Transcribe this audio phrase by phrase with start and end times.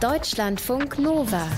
[0.00, 1.48] Deutschlandfunk Nova.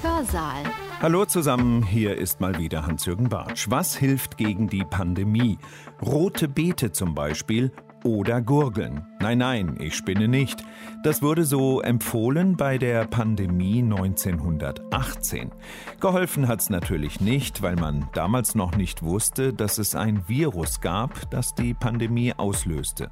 [0.00, 0.62] Hörsaal.
[1.02, 3.66] Hallo zusammen, hier ist mal wieder Hans-Jürgen Bartsch.
[3.68, 5.58] Was hilft gegen die Pandemie?
[6.00, 7.72] Rote Beete zum Beispiel
[8.04, 9.06] oder Gurgeln.
[9.18, 10.62] Nein, nein, ich spinne nicht.
[11.02, 15.50] Das wurde so empfohlen bei der Pandemie 1918.
[15.98, 21.28] Geholfen hat's natürlich nicht, weil man damals noch nicht wusste, dass es ein Virus gab,
[21.32, 23.10] das die Pandemie auslöste.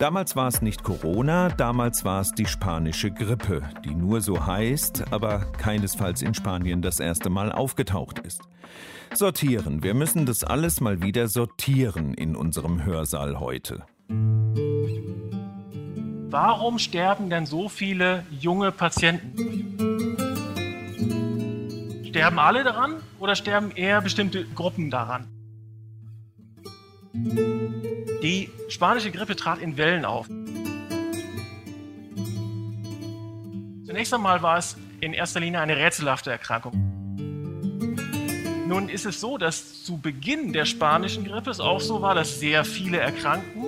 [0.00, 5.12] Damals war es nicht Corona, damals war es die spanische Grippe, die nur so heißt,
[5.12, 8.40] aber keinesfalls in Spanien das erste Mal aufgetaucht ist.
[9.12, 13.84] Sortieren, wir müssen das alles mal wieder sortieren in unserem Hörsaal heute.
[16.30, 19.36] Warum sterben denn so viele junge Patienten?
[22.06, 25.28] Sterben alle daran oder sterben eher bestimmte Gruppen daran?
[27.12, 30.28] Die spanische Grippe trat in Wellen auf.
[33.86, 36.72] Zunächst einmal war es in erster Linie eine rätselhafte Erkrankung.
[38.68, 42.38] Nun ist es so, dass zu Beginn der spanischen Grippe es auch so war, dass
[42.38, 43.64] sehr viele erkrankten,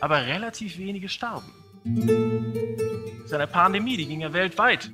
[0.00, 1.52] aber relativ wenige starben.
[1.84, 4.90] Das ist eine Pandemie, die ging ja weltweit.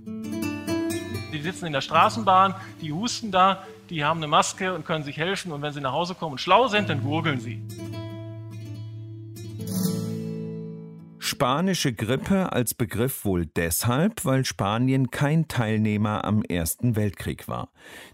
[1.33, 5.16] Die sitzen in der Straßenbahn, die husten da, die haben eine Maske und können sich
[5.16, 7.62] helfen und wenn sie nach Hause kommen und schlau sind, dann gurgeln sie.
[11.36, 17.68] Spanische Grippe als Begriff wohl deshalb, weil Spanien kein Teilnehmer am Ersten Weltkrieg war.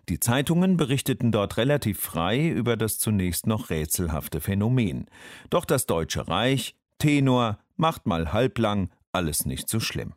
[0.09, 5.07] Die Zeitungen berichteten dort relativ frei über das zunächst noch rätselhafte Phänomen.
[5.51, 10.15] Doch das Deutsche Reich, Tenor, macht mal halblang, alles nicht so schlimm.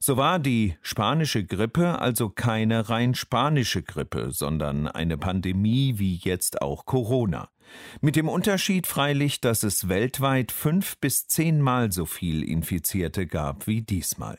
[0.00, 6.60] So war die spanische Grippe also keine rein spanische Grippe, sondern eine Pandemie wie jetzt
[6.60, 7.51] auch Corona.
[8.00, 13.82] Mit dem Unterschied freilich, dass es weltweit fünf bis zehnmal so viel Infizierte gab wie
[13.82, 14.38] diesmal.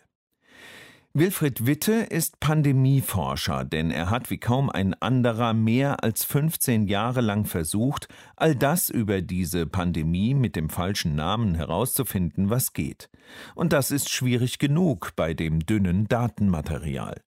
[1.15, 7.21] Wilfried Witte ist Pandemieforscher, denn er hat wie kaum ein anderer mehr als 15 Jahre
[7.21, 13.11] lang versucht, all das über diese Pandemie mit dem falschen Namen herauszufinden, was geht.
[13.53, 17.21] Und das ist schwierig genug bei dem dünnen Datenmaterial.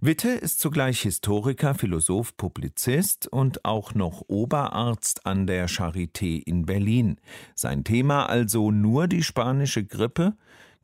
[0.00, 7.20] Witte ist zugleich Historiker, Philosoph, Publizist und auch noch Oberarzt an der Charité in Berlin.
[7.54, 10.34] Sein Thema also nur die spanische Grippe,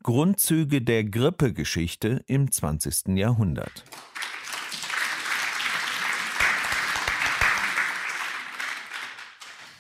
[0.04, 3.16] Grundzüge der Grippegeschichte im 20.
[3.16, 3.84] Jahrhundert.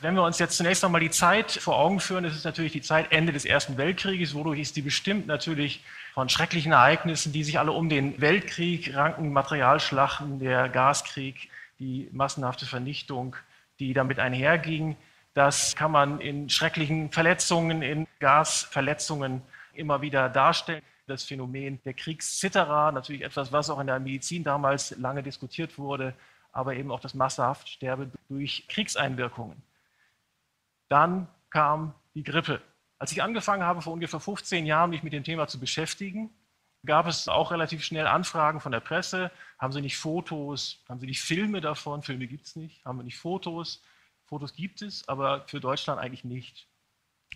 [0.00, 2.80] Wenn wir uns jetzt zunächst einmal die Zeit vor Augen führen, das ist natürlich die
[2.80, 7.58] Zeit Ende des Ersten Weltkrieges, wodurch ist die bestimmt natürlich von schrecklichen Ereignissen, die sich
[7.58, 13.36] alle um den Weltkrieg ranken, Materialschlachten, der Gaskrieg, die massenhafte Vernichtung,
[13.78, 14.96] die damit einherging.
[15.34, 19.42] Das kann man in schrecklichen Verletzungen, in Gasverletzungen
[19.76, 20.82] immer wieder darstellen.
[21.06, 26.14] Das Phänomen der Kriegszitterer, natürlich etwas, was auch in der Medizin damals lange diskutiert wurde,
[26.52, 29.60] aber eben auch das massenhafte Sterben durch Kriegseinwirkungen.
[30.88, 32.62] Dann kam die Grippe.
[32.98, 36.30] Als ich angefangen habe, vor ungefähr 15 Jahren mich mit dem Thema zu beschäftigen,
[36.86, 39.30] gab es auch relativ schnell Anfragen von der Presse.
[39.58, 40.82] Haben Sie nicht Fotos?
[40.88, 42.02] Haben Sie nicht Filme davon?
[42.02, 42.84] Filme gibt es nicht.
[42.84, 43.82] Haben wir nicht Fotos?
[44.26, 46.66] Fotos gibt es, aber für Deutschland eigentlich nicht.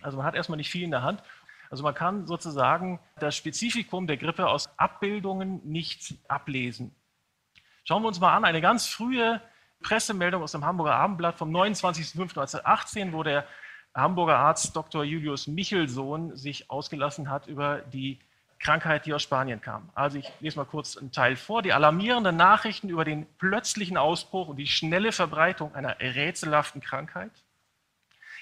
[0.01, 1.21] Also man hat erstmal nicht viel in der Hand.
[1.69, 6.95] Also man kann sozusagen das Spezifikum der Grippe aus Abbildungen nicht ablesen.
[7.83, 9.41] Schauen wir uns mal an, eine ganz frühe
[9.81, 13.45] Pressemeldung aus dem Hamburger Abendblatt vom 29.05.1918, wo der
[13.95, 15.03] Hamburger Arzt Dr.
[15.03, 18.19] Julius Michelsohn sich ausgelassen hat über die
[18.59, 19.89] Krankheit, die aus Spanien kam.
[19.95, 21.61] Also ich lese mal kurz einen Teil vor.
[21.61, 27.31] Die alarmierenden Nachrichten über den plötzlichen Ausbruch und die schnelle Verbreitung einer rätselhaften Krankheit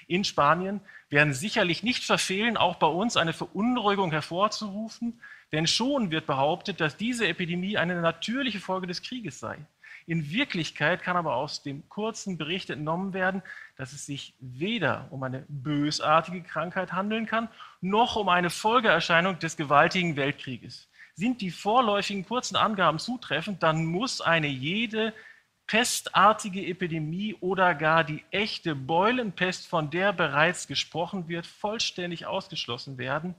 [0.08, 0.80] in Spanien
[1.10, 5.20] werden sicherlich nicht verfehlen, auch bei uns eine Verunruhigung hervorzurufen,
[5.52, 9.58] denn schon wird behauptet, dass diese Epidemie eine natürliche Folge des Krieges sei.
[10.06, 13.42] In Wirklichkeit kann aber aus dem kurzen Bericht entnommen werden,
[13.76, 17.48] dass es sich weder um eine bösartige Krankheit handeln kann,
[17.82, 20.88] noch um eine Folgeerscheinung des gewaltigen Weltkrieges.
[21.14, 25.12] Sind die vorläufigen kurzen Angaben zutreffend, dann muss eine jede
[25.68, 33.36] pestartige Epidemie oder gar die echte Beulenpest, von der bereits gesprochen wird, vollständig ausgeschlossen werden,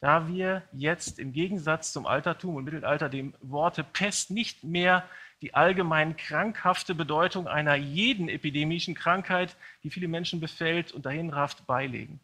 [0.00, 5.04] da wir jetzt im Gegensatz zum Altertum und Mittelalter dem Worte Pest nicht mehr
[5.42, 12.20] die allgemein krankhafte Bedeutung einer jeden epidemischen Krankheit, die viele Menschen befällt und dahinrafft, beilegen.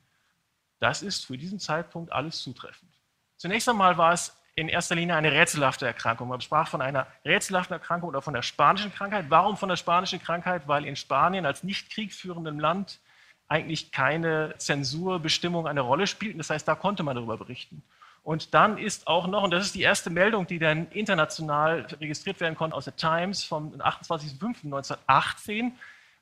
[0.78, 2.90] Das ist für diesen Zeitpunkt alles zutreffend.
[3.36, 6.28] Zunächst einmal war es in erster Linie eine rätselhafte Erkrankung.
[6.28, 9.26] Man sprach von einer rätselhaften Erkrankung oder von der spanischen Krankheit.
[9.28, 10.68] Warum von der spanischen Krankheit?
[10.68, 13.00] Weil in Spanien als nicht kriegführendem Land
[13.48, 16.38] eigentlich keine Zensurbestimmung eine Rolle spielten.
[16.38, 17.82] Das heißt, da konnte man darüber berichten.
[18.22, 22.40] Und dann ist auch noch, und das ist die erste Meldung, die dann international registriert
[22.40, 25.72] werden konnte aus der Times vom 28.05.1918,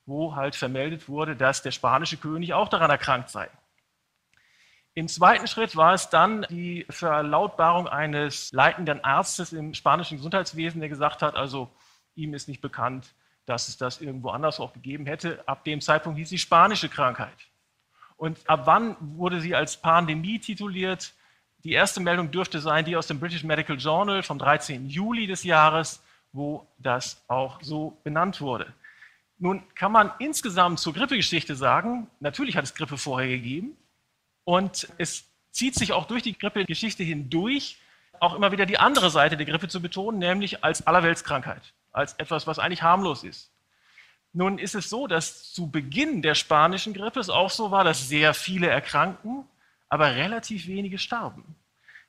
[0.07, 3.49] wo halt vermeldet wurde, dass der spanische König auch daran erkrankt sei.
[4.95, 10.89] Im zweiten Schritt war es dann die Verlautbarung eines leitenden Arztes im spanischen Gesundheitswesen, der
[10.89, 11.71] gesagt hat, also
[12.17, 13.15] ihm ist nicht bekannt,
[13.47, 15.47] dass es das irgendwo anders auch gegeben hätte.
[15.47, 17.37] Ab dem Zeitpunkt hieß sie spanische Krankheit.
[18.17, 21.13] Und ab wann wurde sie als Pandemie tituliert?
[21.63, 24.89] Die erste Meldung dürfte sein die aus dem British Medical Journal vom 13.
[24.89, 26.03] Juli des Jahres,
[26.33, 28.73] wo das auch so benannt wurde.
[29.39, 33.77] Nun kann man insgesamt zur Grippegeschichte sagen, natürlich hat es Grippe vorher gegeben
[34.51, 37.79] und es zieht sich auch durch die Grippegeschichte hindurch,
[38.19, 42.49] auch immer wieder die andere Seite der Grippe zu betonen, nämlich als Allerweltskrankheit, als etwas,
[42.49, 43.53] was eigentlich harmlos ist.
[44.33, 48.09] Nun ist es so, dass zu Beginn der spanischen Grippe es auch so war, dass
[48.09, 49.45] sehr viele erkranken
[49.89, 51.57] aber relativ wenige starben.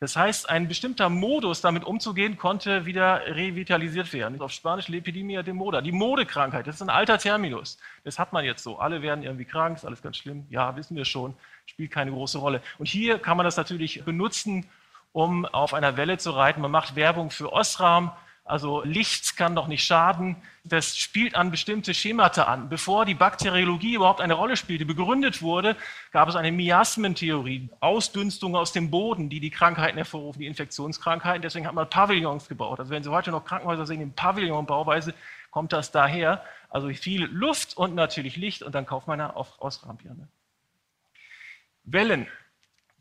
[0.01, 4.41] Das heißt, ein bestimmter Modus, damit umzugehen, konnte wieder revitalisiert werden.
[4.41, 7.77] Auf Spanisch Lepidemia de Moda, die Modekrankheit, das ist ein alter Terminus.
[8.03, 8.79] Das hat man jetzt so.
[8.79, 10.47] Alle werden irgendwie krank, ist alles ganz schlimm.
[10.49, 11.35] Ja, wissen wir schon,
[11.67, 12.63] spielt keine große Rolle.
[12.79, 14.65] Und hier kann man das natürlich benutzen,
[15.13, 16.61] um auf einer Welle zu reiten.
[16.61, 18.11] Man macht Werbung für Osram,
[18.43, 20.35] also Licht kann doch nicht schaden.
[20.63, 22.69] Das spielt an bestimmte Schemata an.
[22.69, 25.75] Bevor die Bakteriologie überhaupt eine Rolle spielte, begründet wurde,
[26.11, 31.41] gab es eine Miasmentheorie, Ausdünstungen aus dem Boden, die die Krankheiten hervorrufen, die Infektionskrankheiten.
[31.41, 32.79] Deswegen hat man Pavillons gebaut.
[32.79, 35.13] Also wenn Sie heute noch Krankenhäuser sehen in Pavillonbauweise,
[35.51, 36.43] kommt das daher.
[36.69, 40.27] Also viel Luft und natürlich Licht und dann kauft man auf Ausrahmbirne.
[41.83, 42.27] Wellen.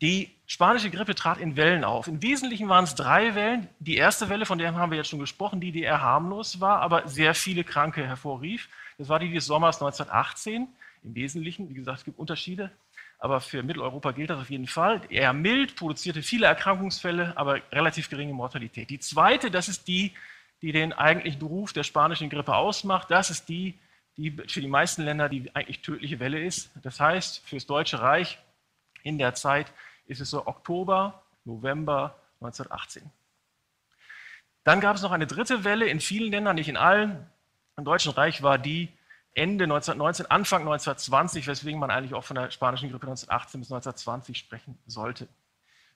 [0.01, 2.09] Die spanische Grippe trat in Wellen auf.
[2.09, 3.69] Im Wesentlichen waren es drei Wellen.
[3.81, 6.81] Die erste Welle, von der haben wir jetzt schon gesprochen, die, die eher harmlos war,
[6.81, 8.69] aber sehr viele Kranke hervorrief.
[8.97, 10.69] Das war die des Sommers 1918.
[11.03, 12.71] Im Wesentlichen, wie gesagt, es gibt Unterschiede,
[13.19, 15.03] aber für Mitteleuropa gilt das auf jeden Fall.
[15.11, 18.89] Eher mild, produzierte viele Erkrankungsfälle, aber relativ geringe Mortalität.
[18.89, 20.13] Die zweite, das ist die,
[20.63, 23.11] die den eigentlichen Ruf der spanischen Grippe ausmacht.
[23.11, 23.79] Das ist die,
[24.17, 26.71] die für die meisten Länder die eigentlich tödliche Welle ist.
[26.83, 28.39] Das heißt, für das Deutsche Reich
[29.03, 29.73] in der Zeit
[30.11, 33.09] ist es so Oktober, November 1918.
[34.65, 37.27] Dann gab es noch eine dritte Welle in vielen Ländern, nicht in allen.
[37.77, 38.93] Im Deutschen Reich war die
[39.35, 44.37] Ende 1919, Anfang 1920, weswegen man eigentlich auch von der spanischen Grippe 1918 bis 1920
[44.37, 45.29] sprechen sollte.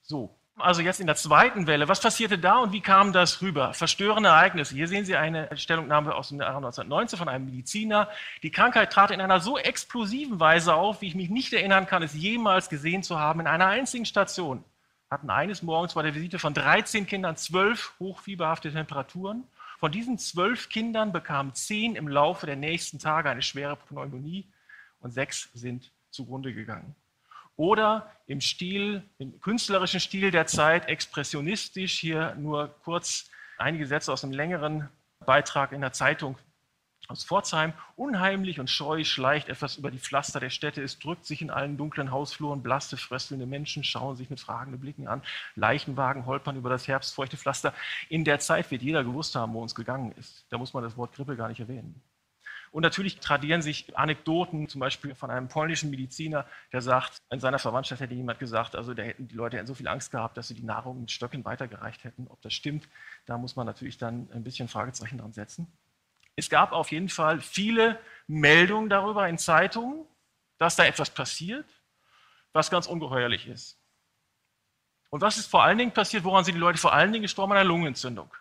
[0.03, 3.75] So, also jetzt in der zweiten Welle, was passierte da und wie kam das rüber?
[3.75, 4.75] Verstörende Ereignisse.
[4.75, 8.09] Hier sehen Sie eine Stellungnahme aus dem Jahre 1919 von einem Mediziner.
[8.43, 12.03] Die Krankheit trat in einer so explosiven Weise auf, wie ich mich nicht erinnern kann,
[12.05, 13.41] es jemals gesehen zu haben.
[13.41, 14.65] In einer einzigen Station
[15.11, 19.45] hatten eines Morgens bei der Visite von 13 Kindern zwölf hochfieberhafte Temperaturen.
[19.81, 24.47] Von diesen zwölf Kindern bekamen zehn im Laufe der nächsten Tage eine schwere Pneumonie
[25.01, 26.95] und sechs sind zugrunde gegangen
[27.57, 34.25] oder im Stil, im künstlerischen Stil der Zeit, expressionistisch, hier nur kurz einige Sätze aus
[34.25, 34.89] einem längeren
[35.25, 36.37] Beitrag in der Zeitung
[37.09, 37.75] aus Pforzheim.
[37.97, 40.83] Unheimlich und scheu schleicht etwas über die Pflaster der Städte.
[40.83, 42.63] Es drückt sich in allen dunklen Hausfluren.
[42.63, 45.23] Blasse, fröstelnde Menschen schauen sich mit fragenden Blicken an.
[45.55, 47.75] Leichenwagen holpern über das herbstfeuchte Pflaster.
[48.09, 50.47] In der Zeit wird jeder gewusst haben, wo uns gegangen ist.
[50.49, 52.03] Da muss man das Wort Grippe gar nicht erwähnen.
[52.75, 57.61] Und natürlich tradieren sich Anekdoten, zum Beispiel von einem polnischen Mediziner, der sagt, in seiner
[57.61, 60.55] Verwandtschaft hätte jemand gesagt, also da hätten die Leute so viel Angst gehabt, dass sie
[60.55, 62.27] die Nahrung mit Stöcken weitergereicht hätten.
[62.27, 62.89] Ob das stimmt,
[63.27, 65.73] da muss man natürlich dann ein bisschen Fragezeichen dran setzen.
[66.35, 70.05] Es gab auf jeden Fall viele Meldungen darüber in Zeitungen,
[70.59, 71.67] dass da etwas passiert,
[72.53, 73.79] was ganz ungeheuerlich ist.
[75.11, 76.25] Und was ist vor allen Dingen passiert?
[76.25, 77.53] Woran sind die Leute vor allen Dingen gestorben?
[77.53, 78.35] An einer Lungenentzündung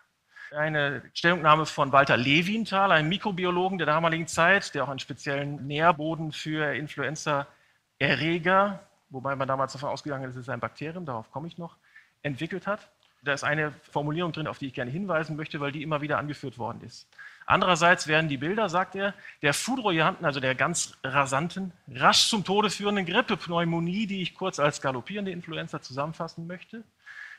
[0.54, 6.32] eine Stellungnahme von Walter Levinthal, einem Mikrobiologen der damaligen Zeit, der auch einen speziellen Nährboden
[6.32, 8.80] für Influenza-Erreger,
[9.10, 11.76] wobei man damals davon ausgegangen ist, es ist ein Bakterium, darauf komme ich noch,
[12.22, 12.90] entwickelt hat.
[13.22, 16.18] Da ist eine Formulierung drin, auf die ich gerne hinweisen möchte, weil die immer wieder
[16.18, 17.08] angeführt worden ist.
[17.46, 22.70] Andererseits werden die Bilder, sagt er, der foudroyanten, also der ganz rasanten, rasch zum Tode
[22.70, 26.84] führenden Grippepneumonie, die ich kurz als galoppierende Influenza zusammenfassen möchte,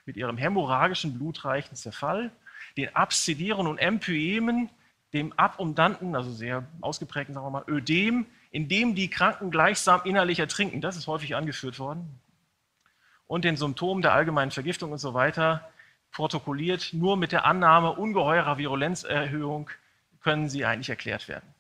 [0.06, 2.32] mit ihrem hämorrhagischen, blutreichen Zerfall,
[2.77, 4.70] den Abszedieren und Empyemen,
[5.13, 10.39] dem abundanten, also sehr ausgeprägten, sagen wir mal, Ödem, in dem die Kranken gleichsam innerlich
[10.39, 10.82] ertrinken.
[10.82, 12.20] Das ist häufig angeführt worden.
[13.27, 15.70] Und den Symptomen der allgemeinen Vergiftung und so weiter
[16.12, 16.94] protokolliert.
[16.94, 19.70] Nur mit der Annahme ungeheurer Virulenzerhöhung
[20.22, 21.53] können sie eigentlich erklärt werden.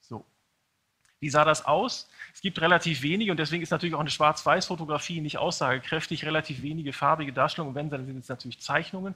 [0.00, 0.24] So.
[1.18, 2.08] Wie sah das aus?
[2.32, 6.92] Es gibt relativ wenige und deswegen ist natürlich auch eine Schwarz-Weiß-Fotografie nicht aussagekräftig, relativ wenige
[6.92, 7.74] farbige Darstellungen.
[7.74, 9.14] Wenn, dann sind es natürlich Zeichnungen.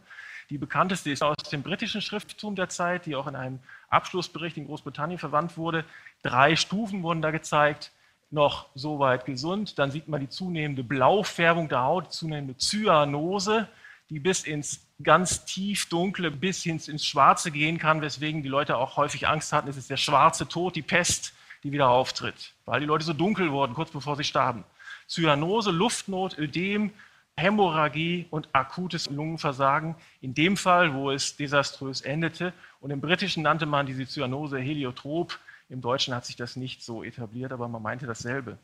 [0.51, 4.67] Die bekannteste ist aus dem britischen Schrifttum der Zeit, die auch in einem Abschlussbericht in
[4.67, 5.85] Großbritannien verwandt wurde.
[6.23, 7.93] Drei Stufen wurden da gezeigt.
[8.31, 9.79] noch soweit gesund.
[9.79, 13.69] Dann sieht man die zunehmende Blaufärbung der Haut, zunehmende Zyanose,
[14.11, 18.77] die bis ins ganz tief dunkle, bis hin ins Schwarze gehen kann, weswegen die Leute
[18.77, 21.33] auch häufig Angst hatten, es ist der schwarze Tod, die Pest,
[21.63, 24.65] die wieder auftritt, weil die Leute so dunkel wurden, kurz bevor sie starben.
[25.07, 26.93] Zyanose, Luftnot, Ödem,
[27.37, 29.97] Hämorrhagie und akutes Lungenversagen.
[30.21, 32.53] In dem Fall, wo es desaströs endete.
[32.81, 35.39] Und im Britischen nannte man diese Zyanose heliotrop.
[35.69, 38.59] Im Deutschen hat sich das nicht so etabliert, aber man meinte dasselbe.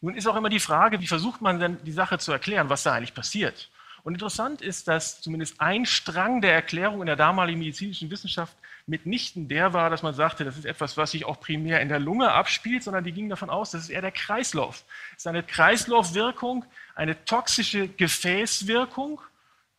[0.00, 2.84] Nun ist auch immer die Frage, wie versucht man denn die Sache zu erklären, was
[2.84, 3.70] da eigentlich passiert?
[4.08, 9.48] Und interessant ist, dass zumindest ein Strang der Erklärung in der damaligen medizinischen Wissenschaft mitnichten
[9.48, 12.32] der war, dass man sagte, das ist etwas, was sich auch primär in der Lunge
[12.32, 14.86] abspielt, sondern die gingen davon aus, das ist eher der Kreislauf.
[15.10, 19.20] Es ist eine Kreislaufwirkung, eine toxische Gefäßwirkung,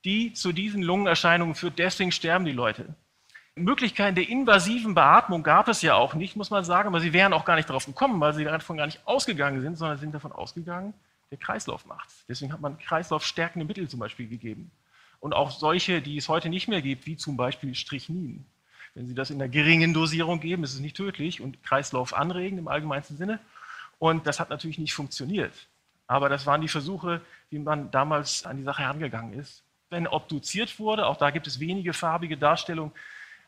[0.05, 1.79] die zu diesen Lungenerscheinungen führt.
[1.79, 2.93] Deswegen sterben die Leute.
[3.55, 7.33] Möglichkeiten der invasiven Beatmung gab es ja auch nicht, muss man sagen, aber sie wären
[7.33, 10.31] auch gar nicht darauf gekommen, weil sie davon gar nicht ausgegangen sind, sondern sind davon
[10.31, 10.93] ausgegangen,
[11.31, 12.09] der Kreislauf macht.
[12.27, 14.71] Deswegen hat man kreislaufstärkende Mittel zum Beispiel gegeben.
[15.19, 18.45] Und auch solche, die es heute nicht mehr gibt, wie zum Beispiel Strichnin.
[18.95, 22.57] Wenn Sie das in einer geringen Dosierung geben, ist es nicht tödlich und Kreislauf anregen
[22.57, 23.39] im allgemeinsten Sinne.
[23.99, 25.53] Und das hat natürlich nicht funktioniert.
[26.07, 29.63] Aber das waren die Versuche, wie man damals an die Sache herangegangen ist.
[29.89, 32.93] Wenn obduziert wurde, auch da gibt es wenige farbige Darstellungen,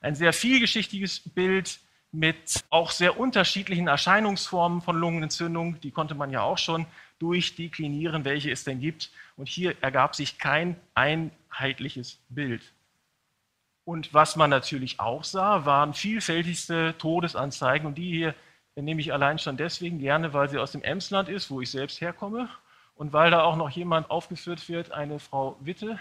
[0.02, 1.80] ein sehr vielgeschichtiges Bild
[2.12, 5.80] mit auch sehr unterschiedlichen Erscheinungsformen von Lungenentzündung.
[5.82, 6.86] Die konnte man ja auch schon
[7.22, 9.12] durchdeklinieren, welche es denn gibt.
[9.38, 12.74] Und hier ergab sich kein einheitliches Bild.
[13.84, 17.88] Und was man natürlich auch sah, waren vielfältigste Todesanzeigen.
[17.88, 18.36] Und die hier
[18.76, 22.02] nehme ich allein schon deswegen gerne, weil sie aus dem Emsland ist, wo ich selbst
[22.02, 22.50] herkomme.
[22.96, 26.00] Und weil da auch noch jemand aufgeführt wird, eine Frau Witte,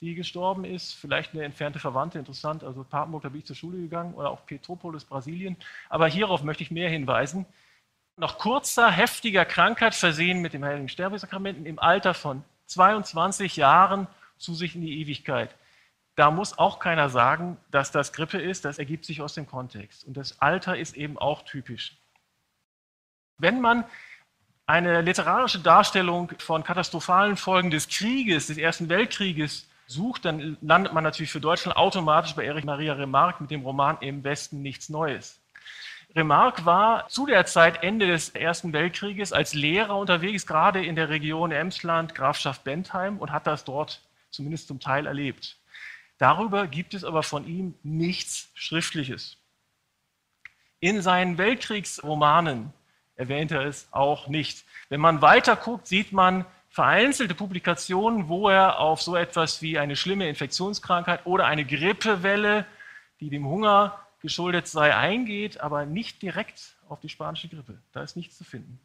[0.00, 3.78] die gestorben ist, vielleicht eine entfernte Verwandte, interessant, also Papenburg, da bin ich zur Schule
[3.78, 5.56] gegangen, oder auch Petropolis, Brasilien.
[5.88, 7.46] Aber hierauf möchte ich mehr hinweisen
[8.22, 14.06] nach kurzer, heftiger Krankheit versehen mit dem Heiligen Sterbesakramenten im Alter von 22 Jahren
[14.38, 15.52] zu sich in die Ewigkeit.
[16.14, 20.04] Da muss auch keiner sagen, dass das Grippe ist, das ergibt sich aus dem Kontext.
[20.04, 21.96] Und das Alter ist eben auch typisch.
[23.38, 23.82] Wenn man
[24.66, 31.02] eine literarische Darstellung von katastrophalen Folgen des Krieges, des Ersten Weltkrieges sucht, dann landet man
[31.02, 35.41] natürlich für Deutschland automatisch bei Erich Maria Remarque mit dem Roman Im Westen nichts Neues.
[36.14, 41.08] Remarque war zu der Zeit Ende des Ersten Weltkrieges als Lehrer unterwegs, gerade in der
[41.08, 45.56] Region Emsland, Grafschaft Bentheim und hat das dort zumindest zum Teil erlebt.
[46.18, 49.38] Darüber gibt es aber von ihm nichts Schriftliches.
[50.80, 52.72] In seinen Weltkriegsromanen
[53.16, 54.64] erwähnt er es auch nicht.
[54.88, 59.96] Wenn man weiter guckt, sieht man vereinzelte Publikationen, wo er auf so etwas wie eine
[59.96, 62.66] schlimme Infektionskrankheit oder eine Grippewelle,
[63.20, 67.78] die dem Hunger geschuldet sei, eingeht, aber nicht direkt auf die spanische Grippe.
[67.92, 68.80] Da ist nichts zu finden.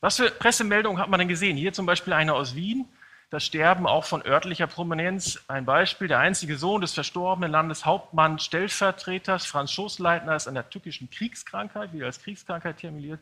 [0.00, 1.56] Was für Pressemeldungen hat man denn gesehen?
[1.56, 2.88] Hier zum Beispiel eine aus Wien.
[3.30, 5.42] Das Sterben auch von örtlicher Prominenz.
[5.48, 11.08] Ein Beispiel, der einzige Sohn des verstorbenen Landeshauptmanns Stellvertreters Franz Schoßleitner ist an der tückischen
[11.08, 13.20] Kriegskrankheit, wie als Kriegskrankheit terminiert,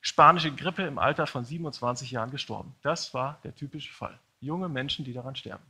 [0.00, 2.74] spanische Grippe im Alter von 27 Jahren gestorben.
[2.82, 4.16] Das war der typische Fall.
[4.40, 5.64] Junge Menschen, die daran sterben.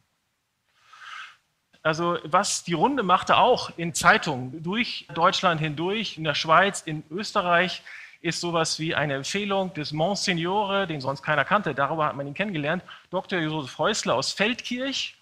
[1.82, 7.02] Also was die Runde machte auch in Zeitungen durch Deutschland hindurch, in der Schweiz, in
[7.10, 7.82] Österreich,
[8.20, 12.34] ist sowas wie eine Empfehlung des Monsignore, den sonst keiner kannte, darüber hat man ihn
[12.34, 13.40] kennengelernt, Dr.
[13.40, 15.16] Josef Häusler aus Feldkirch,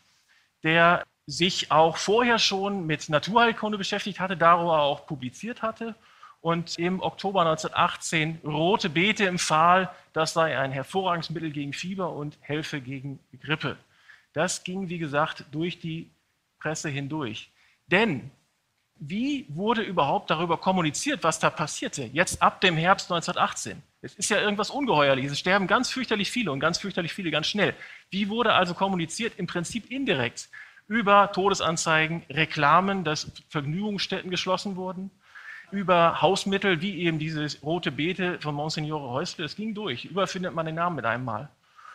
[0.62, 5.94] der sich auch vorher schon mit Naturheilkunde beschäftigt hatte, darüber auch publiziert hatte
[6.42, 12.36] und im Oktober 1918 rote Beete empfahl, das sei ein hervorragendes Mittel gegen Fieber und
[12.40, 13.76] helfe gegen Grippe.
[14.32, 16.10] Das ging, wie gesagt, durch die
[16.60, 17.50] Presse hindurch.
[17.88, 18.30] Denn
[18.96, 23.82] wie wurde überhaupt darüber kommuniziert, was da passierte, jetzt ab dem Herbst 1918?
[24.02, 25.32] Es ist ja irgendwas Ungeheuerliches.
[25.32, 27.74] Es sterben ganz fürchterlich viele und ganz fürchterlich viele ganz schnell.
[28.10, 29.34] Wie wurde also kommuniziert?
[29.38, 30.48] Im Prinzip indirekt
[30.86, 35.10] über Todesanzeigen, Reklamen, dass Vergnügungsstätten geschlossen wurden,
[35.70, 39.44] über Hausmittel wie eben diese rote Beete von Monsignore Häusle.
[39.44, 40.06] Es ging durch.
[40.06, 41.48] Überfindet man den Namen mit einem Mal.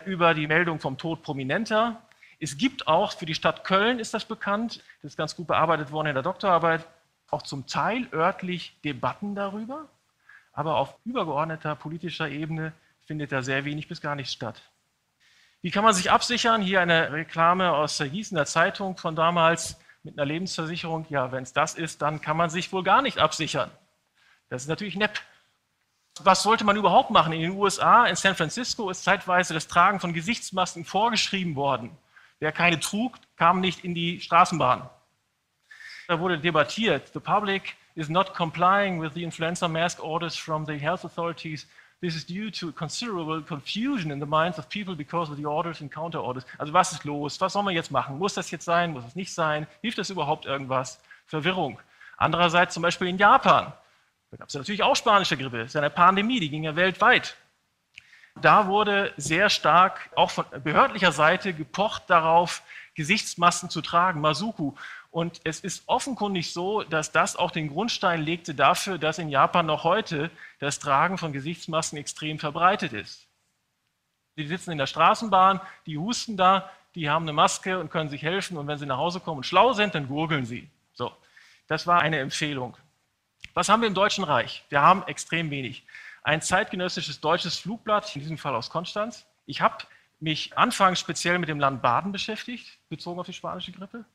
[0.05, 2.01] Über die Meldung vom Tod Prominenter,
[2.39, 5.91] es gibt auch, für die Stadt Köln ist das bekannt, das ist ganz gut bearbeitet
[5.91, 6.85] worden in der Doktorarbeit,
[7.29, 9.87] auch zum Teil örtlich Debatten darüber,
[10.53, 12.73] aber auf übergeordneter politischer Ebene
[13.05, 14.61] findet da sehr wenig bis gar nichts statt.
[15.61, 16.61] Wie kann man sich absichern?
[16.61, 21.05] Hier eine Reklame aus der Gießener Zeitung von damals mit einer Lebensversicherung.
[21.09, 23.71] Ja, wenn es das ist, dann kann man sich wohl gar nicht absichern.
[24.49, 25.19] Das ist natürlich nepp.
[26.21, 27.33] Was sollte man überhaupt machen?
[27.33, 31.97] In den USA, in San Francisco, ist zeitweise das Tragen von Gesichtsmasken vorgeschrieben worden.
[32.39, 34.89] Wer keine trug, kam nicht in die Straßenbahn.
[36.07, 37.11] Da wurde debattiert.
[37.13, 41.67] The public is not complying with the influenza mask orders from the health authorities,
[42.01, 45.81] this is due to considerable confusion in the minds of people because of the orders
[45.81, 46.45] and counter orders.
[46.57, 47.39] Also was ist los?
[47.41, 48.17] Was soll man jetzt machen?
[48.17, 48.91] Muss das jetzt sein?
[48.91, 49.65] Muss es nicht sein?
[49.81, 50.99] Hilft das überhaupt irgendwas?
[51.25, 51.79] Verwirrung.
[52.17, 53.73] Andererseits zum Beispiel in Japan.
[54.31, 55.59] Da gab es ja natürlich auch spanische Grippe.
[55.59, 57.37] Das ist eine Pandemie, die ging ja weltweit.
[58.41, 62.61] Da wurde sehr stark auch von behördlicher Seite gepocht darauf,
[62.95, 64.73] Gesichtsmasken zu tragen, Masuku.
[65.09, 69.65] Und es ist offenkundig so, dass das auch den Grundstein legte dafür, dass in Japan
[69.65, 73.25] noch heute das Tragen von Gesichtsmasken extrem verbreitet ist.
[74.37, 78.21] Die sitzen in der Straßenbahn, die husten da, die haben eine Maske und können sich
[78.21, 78.57] helfen.
[78.57, 80.69] Und wenn sie nach Hause kommen und schlau sind, dann gurgeln sie.
[80.93, 81.13] So,
[81.67, 82.75] das war eine Empfehlung.
[83.53, 84.65] Was haben wir im Deutschen Reich?
[84.69, 85.83] Wir haben extrem wenig.
[86.25, 89.27] Ein zeitgenössisches deutsches Flugblatt, in diesem Fall aus Konstanz.
[89.45, 89.85] Ich habe
[90.19, 94.05] mich anfangs speziell mit dem Land Baden beschäftigt, bezogen auf die spanische Grippe.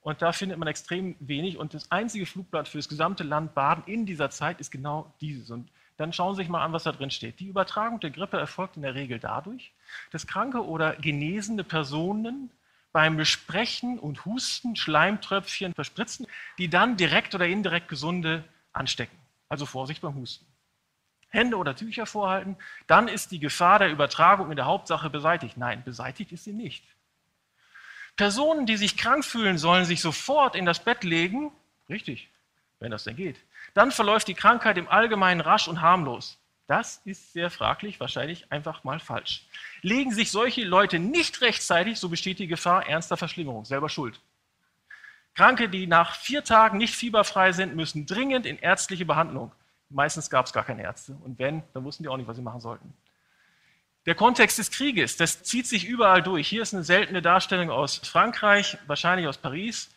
[0.00, 1.58] Und da findet man extrem wenig.
[1.58, 5.52] Und das einzige Flugblatt für das gesamte Land Baden in dieser Zeit ist genau dieses.
[5.52, 7.38] Und dann schauen Sie sich mal an, was da drin steht.
[7.38, 9.70] Die Übertragung der Grippe erfolgt in der Regel dadurch,
[10.10, 12.50] dass kranke oder genesene Personen
[12.90, 16.26] beim Besprechen und Husten Schleimtröpfchen verspritzen,
[16.58, 19.16] die dann direkt oder indirekt Gesunde anstecken.
[19.48, 20.49] Also Vorsicht beim Husten.
[21.30, 22.56] Hände oder Tücher vorhalten,
[22.86, 25.56] dann ist die Gefahr der Übertragung in der Hauptsache beseitigt.
[25.56, 26.84] Nein, beseitigt ist sie nicht.
[28.16, 31.52] Personen, die sich krank fühlen, sollen sich sofort in das Bett legen.
[31.88, 32.28] Richtig,
[32.80, 33.36] wenn das denn geht.
[33.72, 36.38] Dann verläuft die Krankheit im Allgemeinen rasch und harmlos.
[36.66, 39.46] Das ist sehr fraglich, wahrscheinlich einfach mal falsch.
[39.82, 43.64] Legen sich solche Leute nicht rechtzeitig, so besteht die Gefahr ernster Verschlimmerung.
[43.64, 44.20] Selber schuld.
[45.34, 49.52] Kranke, die nach vier Tagen nicht fieberfrei sind, müssen dringend in ärztliche Behandlung.
[49.90, 51.16] Meistens gab es gar keine Ärzte.
[51.24, 52.94] Und wenn, dann wussten die auch nicht, was sie machen sollten.
[54.06, 56.48] Der Kontext des Krieges, das zieht sich überall durch.
[56.48, 59.90] Hier ist eine seltene Darstellung aus Frankreich, wahrscheinlich aus Paris.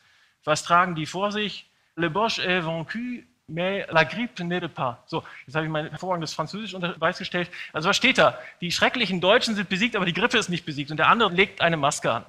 [0.44, 1.70] Was tragen die vor sich?
[1.96, 4.98] Le Bosch est vaincu, mais la grippe n'est pas.
[5.06, 7.50] So, jetzt habe ich mein hervorragendes Französisch unter Beweis gestellt.
[7.72, 8.38] Also was steht da?
[8.60, 10.92] Die schrecklichen Deutschen sind besiegt, aber die Grippe ist nicht besiegt.
[10.92, 12.26] Und der andere legt eine Maske an.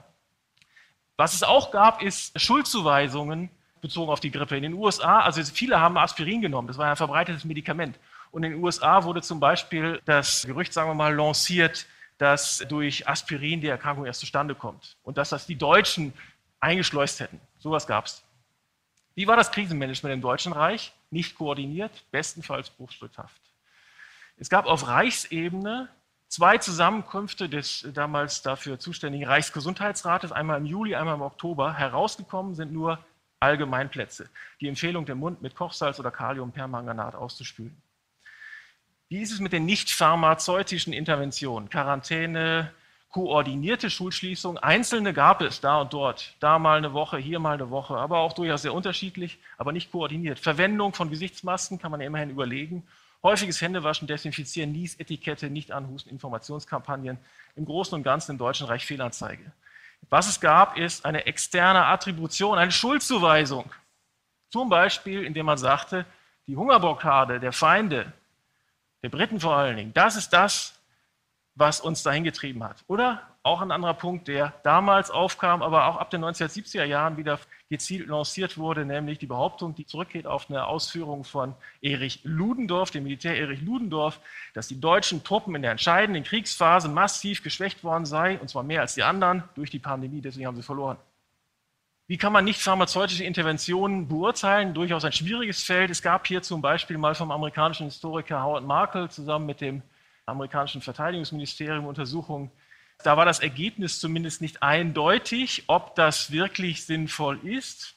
[1.16, 3.50] Was es auch gab, ist Schuldzuweisungen
[3.84, 4.56] bezogen auf die Grippe.
[4.56, 7.98] In den USA, also viele haben Aspirin genommen, das war ein verbreitetes Medikament.
[8.30, 13.06] Und in den USA wurde zum Beispiel das Gerücht, sagen wir mal, lanciert, dass durch
[13.06, 16.14] Aspirin die Erkrankung erst zustande kommt und dass das die Deutschen
[16.60, 17.38] eingeschleust hätten.
[17.58, 18.24] Sowas gab es.
[19.14, 20.92] Wie war das Krisenmanagement im Deutschen Reich?
[21.10, 23.40] Nicht koordiniert, bestenfalls bruchstückhaft.
[24.38, 25.88] Es gab auf Reichsebene
[26.28, 31.74] zwei Zusammenkünfte des damals dafür zuständigen Reichsgesundheitsrates, einmal im Juli, einmal im Oktober.
[31.74, 32.98] Herausgekommen sind nur
[33.44, 34.28] Allgemeinplätze.
[34.60, 37.76] Die Empfehlung, den Mund mit Kochsalz oder Kaliumpermanganat auszuspülen.
[39.08, 41.68] Wie ist es mit den nicht pharmazeutischen Interventionen?
[41.68, 42.72] Quarantäne,
[43.10, 44.58] koordinierte Schulschließung.
[44.58, 46.34] Einzelne gab es da und dort.
[46.40, 49.92] Da mal eine Woche, hier mal eine Woche, aber auch durchaus sehr unterschiedlich, aber nicht
[49.92, 50.38] koordiniert.
[50.38, 52.82] Verwendung von Gesichtsmasken kann man ja immerhin überlegen.
[53.22, 57.18] Häufiges Händewaschen, Desinfizieren, Nies, Etikette, Nicht-Anhusten, Informationskampagnen.
[57.56, 59.52] Im Großen und Ganzen im Deutschen Reich Fehlanzeige.
[60.10, 63.70] Was es gab, ist eine externe Attribution, eine Schuldzuweisung.
[64.50, 66.06] Zum Beispiel, indem man sagte,
[66.46, 68.12] die Hungerblockade der Feinde,
[69.02, 70.78] der Briten vor allen Dingen, das ist das,
[71.54, 72.84] was uns dahin getrieben hat.
[72.86, 77.38] Oder auch ein anderer Punkt, der damals aufkam, aber auch ab den 1970er Jahren wieder
[77.68, 83.04] gezielt lanciert wurde, nämlich die Behauptung, die zurückgeht auf eine Ausführung von Erich Ludendorff, dem
[83.04, 84.18] Militär Erich Ludendorff,
[84.54, 88.80] dass die deutschen Truppen in der entscheidenden Kriegsphase massiv geschwächt worden seien, und zwar mehr
[88.80, 90.96] als die anderen, durch die Pandemie, deswegen haben sie verloren.
[92.06, 94.72] Wie kann man nicht pharmazeutische Interventionen beurteilen?
[94.72, 95.90] Durchaus ein schwieriges Feld.
[95.90, 99.82] Es gab hier zum Beispiel mal vom amerikanischen Historiker Howard Markle zusammen mit dem
[100.26, 102.50] amerikanischen Verteidigungsministerium Untersuchungen.
[103.02, 107.96] Da war das Ergebnis zumindest nicht eindeutig, ob das wirklich sinnvoll ist.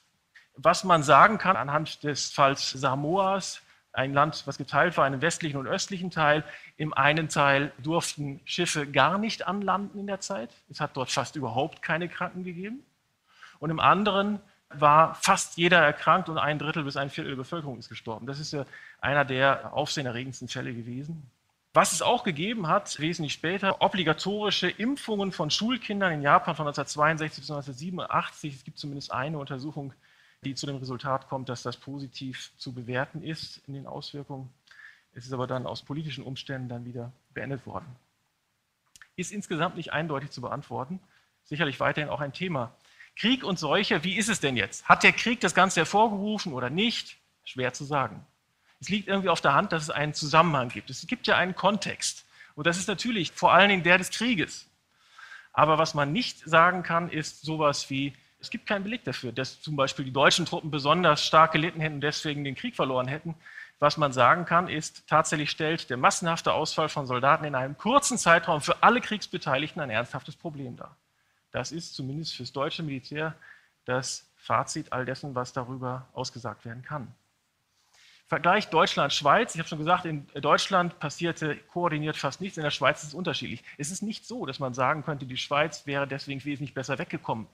[0.55, 3.62] Was man sagen kann anhand des Falls Samoas,
[3.97, 6.43] ein Land, was geteilt war in den westlichen und östlichen Teil.
[6.77, 10.51] Im einen Teil durften Schiffe gar nicht anlanden in der Zeit.
[10.69, 12.83] Es hat dort fast überhaupt keine Kranken gegeben.
[13.60, 17.79] Und im anderen war fast jeder erkrankt und ein Drittel bis ein Viertel der Bevölkerung
[17.79, 18.27] ist gestorben.
[18.27, 18.65] Das ist ja
[19.01, 21.29] einer der aufsehenerregendsten Fälle gewesen.
[21.77, 27.43] Was es auch gegeben hat, wesentlich später, obligatorische Impfungen von Schulkindern in Japan von 1962
[27.43, 28.55] bis 1987.
[28.55, 29.93] Es gibt zumindest eine Untersuchung,
[30.43, 34.49] die zu dem Resultat kommt, dass das positiv zu bewerten ist in den Auswirkungen.
[35.13, 37.95] Es ist aber dann aus politischen Umständen dann wieder beendet worden.
[39.15, 40.99] Ist insgesamt nicht eindeutig zu beantworten.
[41.43, 42.73] Sicherlich weiterhin auch ein Thema.
[43.15, 44.89] Krieg und Seuche, wie ist es denn jetzt?
[44.89, 47.17] Hat der Krieg das Ganze hervorgerufen oder nicht?
[47.43, 48.25] Schwer zu sagen.
[48.79, 50.89] Es liegt irgendwie auf der Hand, dass es einen Zusammenhang gibt.
[50.89, 52.25] Es gibt ja einen Kontext.
[52.55, 54.67] Und das ist natürlich vor allen Dingen der des Krieges.
[55.53, 59.61] Aber was man nicht sagen kann, ist sowas wie, Es gibt keinen Beleg dafür, dass
[59.61, 63.35] zum Beispiel die deutschen Truppen besonders stark gelitten hätten und deswegen den Krieg verloren hätten.
[63.79, 68.17] Was man sagen kann, ist, tatsächlich stellt der massenhafte Ausfall von Soldaten in einem kurzen
[68.17, 70.95] Zeitraum für alle Kriegsbeteiligten ein ernsthaftes Problem dar.
[71.51, 73.35] Das ist zumindest fürs deutsche Militär
[73.85, 77.13] das Fazit all dessen, was darüber ausgesagt werden kann.
[78.27, 79.55] Vergleich Deutschland-Schweiz.
[79.55, 83.13] Ich habe schon gesagt, in Deutschland passierte koordiniert fast nichts, in der Schweiz ist es
[83.13, 83.63] unterschiedlich.
[83.77, 87.47] Es ist nicht so, dass man sagen könnte, die Schweiz wäre deswegen wesentlich besser weggekommen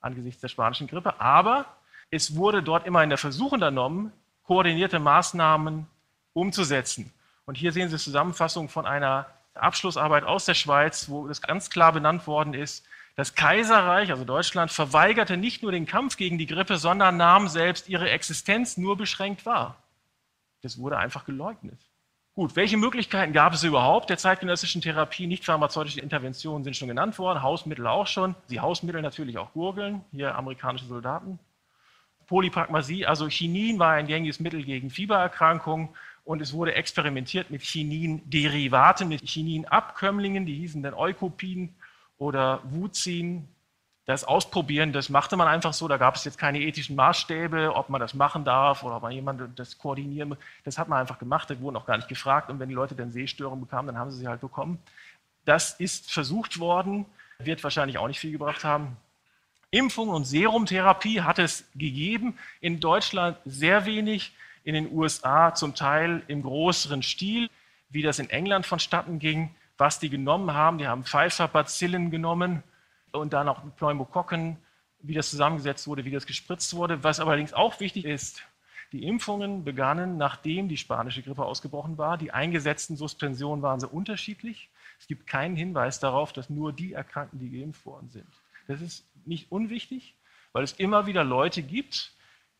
[0.00, 1.66] angesichts der spanischen Grippe, aber
[2.10, 4.12] es wurde dort immer in der Versuch unternommen,
[4.44, 5.86] koordinierte Maßnahmen
[6.32, 7.12] umzusetzen.
[7.44, 11.92] Und hier sehen Sie Zusammenfassung von einer Abschlussarbeit aus der Schweiz, wo das ganz klar
[11.92, 12.84] benannt worden ist,
[13.16, 17.88] das Kaiserreich, also Deutschland, verweigerte nicht nur den Kampf gegen die Grippe, sondern nahm selbst
[17.88, 19.76] ihre Existenz nur beschränkt wahr.
[20.62, 21.80] Das wurde einfach geleugnet.
[22.34, 25.26] Gut, welche Möglichkeiten gab es überhaupt der zeitgenössischen Therapie?
[25.26, 28.34] Nicht pharmazeutische Interventionen sind schon genannt worden, Hausmittel auch schon.
[28.48, 31.38] Die Hausmittel natürlich auch Gurgeln, hier amerikanische Soldaten.
[32.26, 35.88] Polypragmasie, also Chinin war ein gängiges Mittel gegen Fiebererkrankungen
[36.22, 41.74] und es wurde experimentiert mit Chinin-Derivaten, mit Chinin-Abkömmlingen, die hießen dann Eukopin
[42.18, 43.48] oder Wuzin.
[44.10, 47.90] Das Ausprobieren, das machte man einfach so, da gab es jetzt keine ethischen Maßstäbe, ob
[47.90, 50.38] man das machen darf oder ob man jemand das koordinieren muss.
[50.64, 52.96] Das hat man einfach gemacht, da wurden auch gar nicht gefragt und wenn die Leute
[52.96, 54.82] dann Sehstörungen bekamen, dann haben sie sie halt bekommen.
[55.44, 57.06] Das ist versucht worden,
[57.38, 58.96] wird wahrscheinlich auch nicht viel gebracht haben.
[59.70, 62.36] Impfung und Serumtherapie hat es gegeben.
[62.60, 67.48] In Deutschland sehr wenig, in den USA zum Teil im größeren Stil,
[67.90, 69.54] wie das in England vonstatten ging.
[69.78, 72.64] Was die genommen haben, die haben Pfeiffer-Bazillen genommen
[73.12, 74.56] und dann auch Pneumokokken,
[75.00, 77.02] wie das zusammengesetzt wurde, wie das gespritzt wurde.
[77.02, 78.42] Was allerdings auch wichtig ist,
[78.92, 82.18] die Impfungen begannen, nachdem die spanische Grippe ausgebrochen war.
[82.18, 84.68] Die eingesetzten Suspensionen waren sehr unterschiedlich.
[84.98, 88.26] Es gibt keinen Hinweis darauf, dass nur die erkrankten, die geimpft worden sind.
[88.66, 90.14] Das ist nicht unwichtig,
[90.52, 92.12] weil es immer wieder Leute gibt,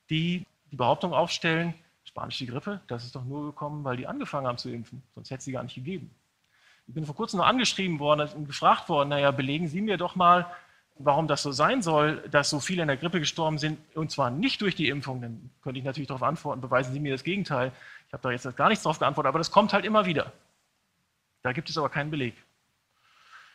[0.09, 4.59] die die Behauptung aufstellen, spanische Grippe, das ist doch nur gekommen, weil die angefangen haben
[4.59, 6.11] zu impfen, sonst hätte es sie gar nicht gegeben.
[6.91, 10.17] Ich bin vor kurzem noch angeschrieben worden und gefragt worden, naja, belegen Sie mir doch
[10.17, 10.51] mal,
[10.99, 14.29] warum das so sein soll, dass so viele in der Grippe gestorben sind, und zwar
[14.33, 15.23] nicht durch die Impfung.
[15.23, 17.71] Dann könnte ich natürlich darauf antworten, beweisen Sie mir das Gegenteil.
[18.09, 20.33] Ich habe da jetzt gar nichts darauf geantwortet, aber das kommt halt immer wieder.
[21.43, 22.35] Da gibt es aber keinen Beleg.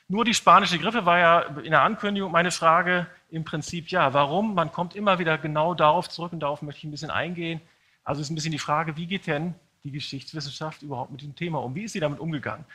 [0.07, 4.55] Nur die spanische Grippe war ja in der Ankündigung meine Frage im Prinzip, ja, warum?
[4.55, 7.59] Man kommt immer wieder genau darauf zurück und darauf möchte ich ein bisschen eingehen.
[8.05, 11.59] Also ist ein bisschen die Frage, wie geht denn die Geschichtswissenschaft überhaupt mit dem Thema
[11.63, 11.75] um?
[11.75, 12.65] Wie ist sie damit umgegangen?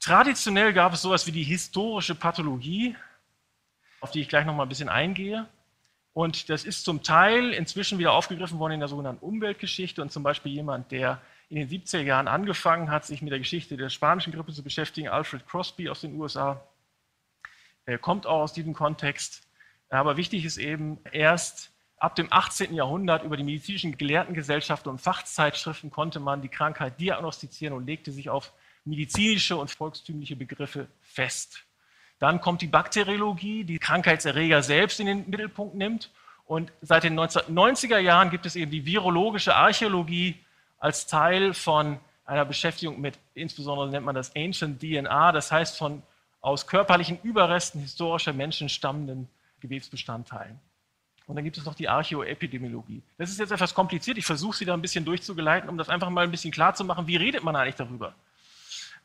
[0.00, 2.96] Traditionell gab es sowas wie die historische Pathologie,
[4.00, 5.48] auf die ich gleich noch mal ein bisschen eingehe.
[6.14, 10.22] Und das ist zum Teil inzwischen wieder aufgegriffen worden in der sogenannten Umweltgeschichte und zum
[10.22, 14.32] Beispiel jemand, der in den 70er Jahren angefangen hat, sich mit der Geschichte der spanischen
[14.32, 16.62] Grippe zu beschäftigen, Alfred Crosby aus den USA,
[17.84, 19.48] er kommt auch aus diesem Kontext.
[19.88, 21.71] Aber wichtig ist eben, erst
[22.02, 22.74] ab dem 18.
[22.74, 28.28] Jahrhundert über die medizinischen Gelehrtengesellschaften und Fachzeitschriften konnte man die Krankheit diagnostizieren und legte sich
[28.28, 28.52] auf
[28.84, 31.62] medizinische und volkstümliche Begriffe fest.
[32.18, 36.10] Dann kommt die Bakteriologie, die Krankheitserreger selbst in den Mittelpunkt nimmt.
[36.44, 40.34] Und seit den 1990er Jahren gibt es eben die virologische Archäologie
[40.80, 46.02] als Teil von einer Beschäftigung mit, insbesondere nennt man das Ancient DNA, das heißt von
[46.40, 49.28] aus körperlichen Überresten historischer Menschen stammenden
[49.60, 50.58] Gewebsbestandteilen.
[51.26, 53.02] Und dann gibt es noch die Archäoepidemiologie.
[53.16, 54.18] Das ist jetzt etwas kompliziert.
[54.18, 56.84] Ich versuche Sie da ein bisschen durchzugeleiten, um das einfach mal ein bisschen klar zu
[56.84, 57.06] machen.
[57.06, 58.14] Wie redet man eigentlich darüber?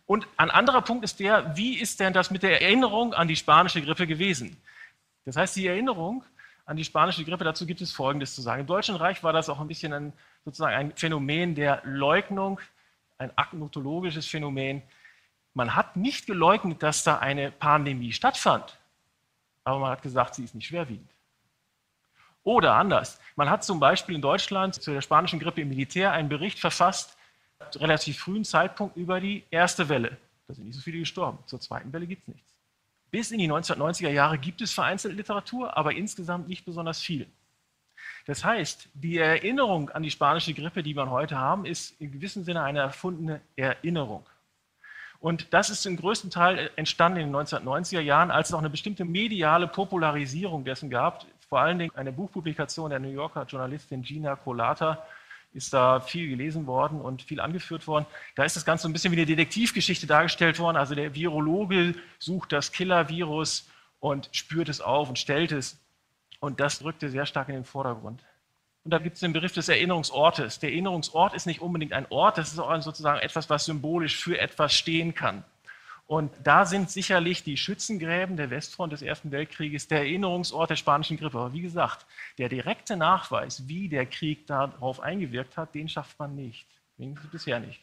[0.07, 3.35] Und ein anderer Punkt ist der, wie ist denn das mit der Erinnerung an die
[3.35, 4.57] spanische Grippe gewesen?
[5.25, 6.23] Das heißt, die Erinnerung
[6.65, 8.61] an die spanische Grippe, dazu gibt es Folgendes zu sagen.
[8.61, 10.13] Im Deutschen Reich war das auch ein bisschen ein,
[10.45, 12.59] sozusagen ein Phänomen der Leugnung,
[13.17, 14.81] ein agnotologisches Phänomen.
[15.53, 18.77] Man hat nicht geleugnet, dass da eine Pandemie stattfand,
[19.65, 21.09] aber man hat gesagt, sie ist nicht schwerwiegend.
[22.47, 26.29] Oder anders, man hat zum Beispiel in Deutschland zu der spanischen Grippe im Militär einen
[26.29, 27.17] Bericht verfasst,
[27.75, 30.15] relativ frühen Zeitpunkt über die erste Welle.
[30.47, 31.39] Da sind nicht so viele gestorben.
[31.45, 32.53] Zur zweiten Welle gibt es nichts.
[33.11, 37.27] Bis in die 1990er Jahre gibt es vereinzelt Literatur, aber insgesamt nicht besonders viel.
[38.25, 42.45] Das heißt, die Erinnerung an die spanische Grippe, die wir heute haben, ist in gewissem
[42.45, 44.25] Sinne eine erfundene Erinnerung.
[45.19, 48.69] Und das ist im größten Teil entstanden in den 1990er Jahren, als es auch eine
[48.69, 51.25] bestimmte mediale Popularisierung dessen gab.
[51.49, 55.05] Vor allen Dingen eine Buchpublikation der New Yorker Journalistin Gina Colata
[55.53, 58.05] ist da viel gelesen worden und viel angeführt worden.
[58.35, 60.75] Da ist das Ganze ein bisschen wie eine Detektivgeschichte dargestellt worden.
[60.75, 65.79] Also der Virologe sucht das Killer-Virus und spürt es auf und stellt es.
[66.39, 68.21] Und das rückte sehr stark in den Vordergrund.
[68.83, 70.59] Und da gibt es den Begriff des Erinnerungsortes.
[70.59, 74.37] Der Erinnerungsort ist nicht unbedingt ein Ort, das ist auch sozusagen etwas, was symbolisch für
[74.37, 75.43] etwas stehen kann.
[76.07, 81.17] Und da sind sicherlich die Schützengräben der Westfront des Ersten Weltkrieges der Erinnerungsort der spanischen
[81.17, 81.37] Grippe.
[81.37, 82.05] Aber wie gesagt,
[82.37, 86.65] der direkte Nachweis, wie der Krieg darauf eingewirkt hat, den schafft man nicht.
[86.95, 87.81] Wenigstens bisher nicht.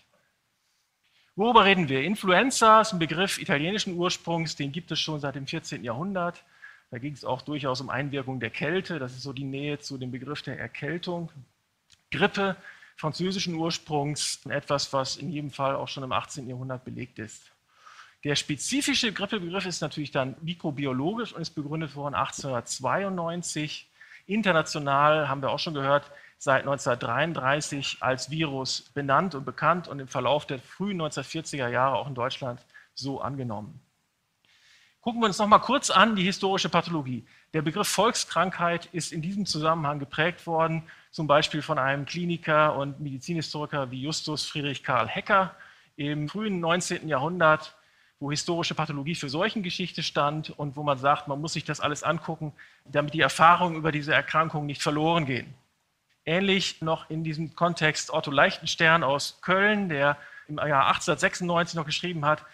[1.37, 2.03] Worüber reden wir?
[2.03, 5.85] Influenza ist ein Begriff italienischen Ursprungs, den gibt es schon seit dem 14.
[5.85, 6.45] Jahrhundert.
[6.91, 9.99] Da ging es auch durchaus um Einwirkung der Kälte, das ist so die Nähe zu
[9.99, 11.31] dem Begriff der Erkältung.
[12.11, 12.57] Grippe
[12.97, 16.49] französischen Ursprungs, etwas, was in jedem Fall auch schon im 18.
[16.49, 17.54] Jahrhundert belegt ist.
[18.25, 23.87] Der spezifische Grippebegriff ist natürlich dann mikrobiologisch und ist begründet worden 1892.
[24.27, 30.09] International haben wir auch schon gehört, seit 1933 als Virus benannt und bekannt und im
[30.09, 33.79] Verlauf der frühen 1940er Jahre auch in Deutschland so angenommen.
[35.03, 37.27] Gucken wir uns noch mal kurz an die historische Pathologie.
[37.53, 43.01] Der Begriff Volkskrankheit ist in diesem Zusammenhang geprägt worden, zum Beispiel von einem Kliniker und
[43.01, 45.55] Medizinhistoriker wie Justus Friedrich Karl Hecker
[45.97, 47.07] im frühen 19.
[47.07, 47.77] Jahrhundert
[48.21, 52.03] wo historische Pathologie für Seuchengeschichte stand und wo man sagt, man muss sich das alles
[52.03, 52.53] angucken,
[52.85, 55.55] damit die Erfahrungen über diese Erkrankung nicht verloren gehen.
[56.25, 60.17] Ähnlich noch in diesem Kontext Otto Leichtenstern aus Köln, der
[60.49, 62.45] im Jahr 1896 noch geschrieben hat,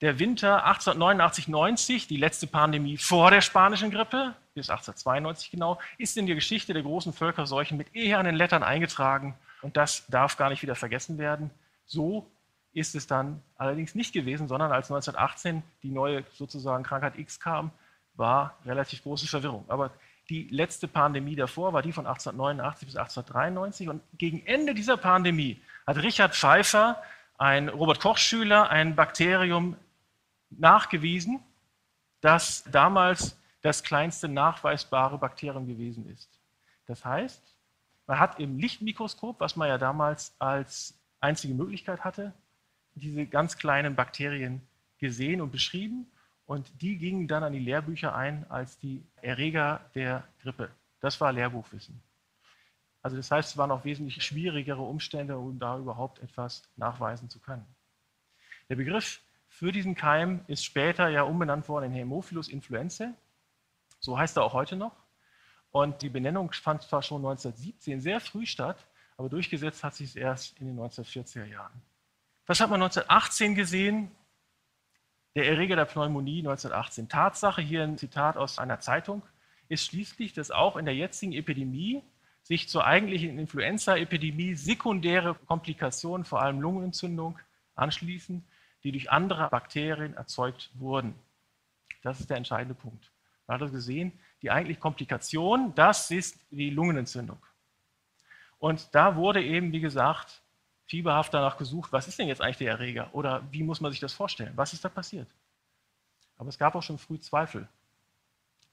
[0.00, 6.26] der Winter 1889-90, die letzte Pandemie vor der spanischen Grippe, bis 1892 genau, ist in
[6.26, 10.76] die Geschichte der großen Völkerseuchen mit ehernen Lettern eingetragen und das darf gar nicht wieder
[10.76, 11.50] vergessen werden.
[11.84, 12.30] So
[12.78, 17.70] ist es dann allerdings nicht gewesen, sondern als 1918 die neue sozusagen Krankheit X kam,
[18.14, 19.64] war relativ große Verwirrung.
[19.68, 19.90] Aber
[20.28, 25.60] die letzte Pandemie davor war die von 1889 bis 1893 und gegen Ende dieser Pandemie
[25.86, 27.02] hat Richard Pfeiffer,
[27.38, 29.76] ein Robert Koch-Schüler, ein Bakterium
[30.50, 31.40] nachgewiesen,
[32.20, 36.28] das damals das kleinste nachweisbare Bakterium gewesen ist.
[36.86, 37.42] Das heißt,
[38.06, 42.32] man hat im Lichtmikroskop, was man ja damals als einzige Möglichkeit hatte,
[42.98, 44.60] diese ganz kleinen Bakterien
[44.98, 46.06] gesehen und beschrieben
[46.46, 50.70] und die gingen dann an die Lehrbücher ein als die Erreger der Grippe.
[51.00, 52.00] Das war Lehrbuchwissen.
[53.02, 57.38] Also das heißt, es waren auch wesentlich schwierigere Umstände, um da überhaupt etwas nachweisen zu
[57.38, 57.66] können.
[58.68, 63.14] Der Begriff für diesen Keim ist später ja umbenannt worden in Hämophilus influenzae.
[64.00, 64.96] So heißt er auch heute noch.
[65.70, 70.16] Und die Benennung fand zwar schon 1917 sehr früh statt, aber durchgesetzt hat sich es
[70.16, 71.82] erst in den 1940er Jahren.
[72.48, 74.10] Was hat man 1918 gesehen?
[75.34, 77.10] Der Erreger der Pneumonie 1918.
[77.10, 79.22] Tatsache, hier ein Zitat aus einer Zeitung,
[79.68, 82.02] ist schließlich, dass auch in der jetzigen Epidemie
[82.42, 87.38] sich zur eigentlichen Influenza-Epidemie sekundäre Komplikationen, vor allem Lungenentzündung,
[87.74, 88.42] anschließen,
[88.82, 91.14] die durch andere Bakterien erzeugt wurden.
[92.02, 93.12] Das ist der entscheidende Punkt.
[93.46, 97.42] Man hat das gesehen, die eigentliche Komplikation, das ist die Lungenentzündung.
[98.58, 100.40] Und da wurde eben, wie gesagt,
[100.88, 104.00] fieberhaft danach gesucht, was ist denn jetzt eigentlich der Erreger oder wie muss man sich
[104.00, 104.52] das vorstellen?
[104.56, 105.28] Was ist da passiert?
[106.38, 107.68] Aber es gab auch schon früh Zweifel.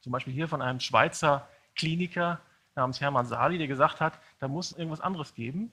[0.02, 2.40] Zum Beispiel hier von einem Schweizer Kliniker
[2.76, 5.72] namens Hermann Sali, der gesagt hat, da muss irgendwas anderes geben.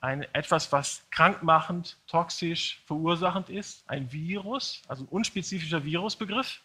[0.00, 6.62] Ein, etwas, was krankmachend, toxisch, verursachend ist, ein Virus, also ein unspezifischer Virusbegriff.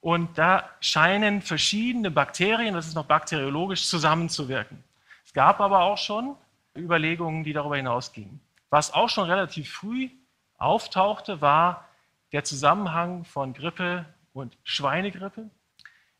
[0.00, 4.82] Und da scheinen verschiedene Bakterien, das ist noch bakteriologisch, zusammenzuwirken.
[5.24, 6.36] Es gab aber auch schon
[6.76, 8.40] Überlegungen, die darüber hinausgingen.
[8.72, 10.08] Was auch schon relativ früh
[10.56, 11.90] auftauchte, war
[12.32, 15.50] der Zusammenhang von Grippe und Schweinegrippe.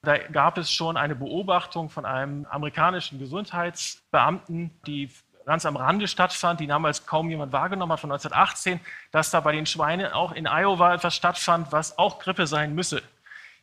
[0.02, 5.10] Da gab es schon eine Beobachtung von einem amerikanischen Gesundheitsbeamten, die
[5.46, 8.80] ganz am Rande stattfand, die damals kaum jemand wahrgenommen hat, von 1918,
[9.12, 13.02] dass da bei den Schweinen auch in Iowa etwas stattfand, was auch Grippe sein müsse.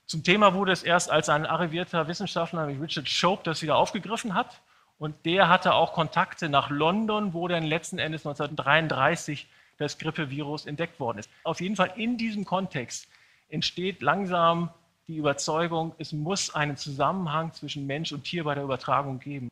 [0.07, 4.33] Zum Thema wurde es erst, als ein arrivierter Wissenschaftler, nämlich Richard Shope, das wieder aufgegriffen
[4.33, 4.59] hat.
[4.99, 10.99] Und der hatte auch Kontakte nach London, wo dann letzten Endes 1933 das Grippevirus entdeckt
[10.99, 11.29] worden ist.
[11.43, 13.07] Auf jeden Fall in diesem Kontext
[13.47, 14.69] entsteht langsam
[15.07, 19.49] die Überzeugung, es muss einen Zusammenhang zwischen Mensch und Tier bei der Übertragung geben.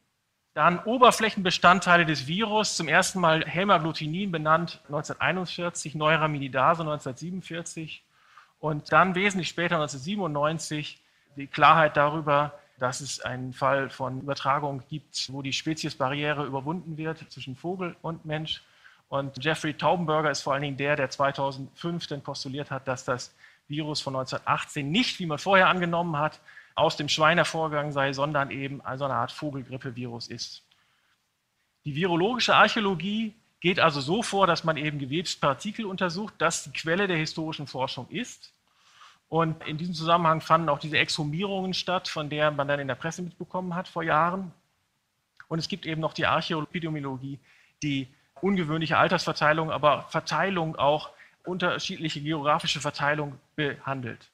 [0.53, 8.03] Dann Oberflächenbestandteile des Virus, zum ersten Mal Hämagglutinin benannt 1941, Neuraminidase 1947
[8.59, 10.99] und dann wesentlich später 1997
[11.35, 17.19] die Klarheit darüber, dass es einen Fall von Übertragung gibt, wo die Speziesbarriere überwunden wird
[17.31, 18.63] zwischen Vogel und Mensch.
[19.09, 23.33] Und Jeffrey Taubenberger ist vor allen Dingen der, der 2005 dann postuliert hat, dass das
[23.67, 26.39] Virus von 1918 nicht, wie man vorher angenommen hat,
[26.75, 30.63] aus dem Schwein hervorgegangen sei, sondern eben also eine Art Vogelgrippevirus ist.
[31.85, 37.07] Die virologische Archäologie geht also so vor, dass man eben Gewebspartikel untersucht, das die Quelle
[37.07, 38.53] der historischen Forschung ist.
[39.29, 42.95] Und in diesem Zusammenhang fanden auch diese Exhumierungen statt, von der man dann in der
[42.95, 44.53] Presse mitbekommen hat vor Jahren.
[45.49, 47.39] Und es gibt eben noch die Archäopidemiologie,
[47.83, 48.07] die
[48.41, 51.09] ungewöhnliche Altersverteilung, aber Verteilung auch
[51.43, 54.29] unterschiedliche geografische Verteilung behandelt.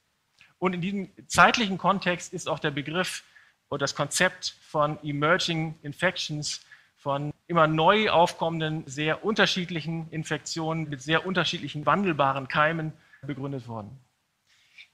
[0.58, 3.24] Und in diesem zeitlichen Kontext ist auch der Begriff
[3.70, 6.64] oder das Konzept von Emerging Infections,
[6.96, 13.98] von immer neu aufkommenden, sehr unterschiedlichen Infektionen mit sehr unterschiedlichen wandelbaren Keimen begründet worden.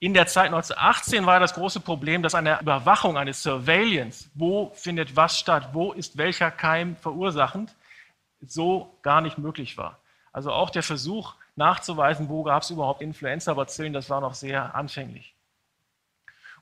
[0.03, 5.15] In der Zeit 1918 war das große Problem, dass eine Überwachung, eine Surveillance, wo findet
[5.15, 7.77] was statt, wo ist welcher Keim verursachend,
[8.41, 9.99] so gar nicht möglich war.
[10.33, 15.35] Also auch der Versuch nachzuweisen, wo gab es überhaupt Influenza-Bazillen, das war noch sehr anfänglich.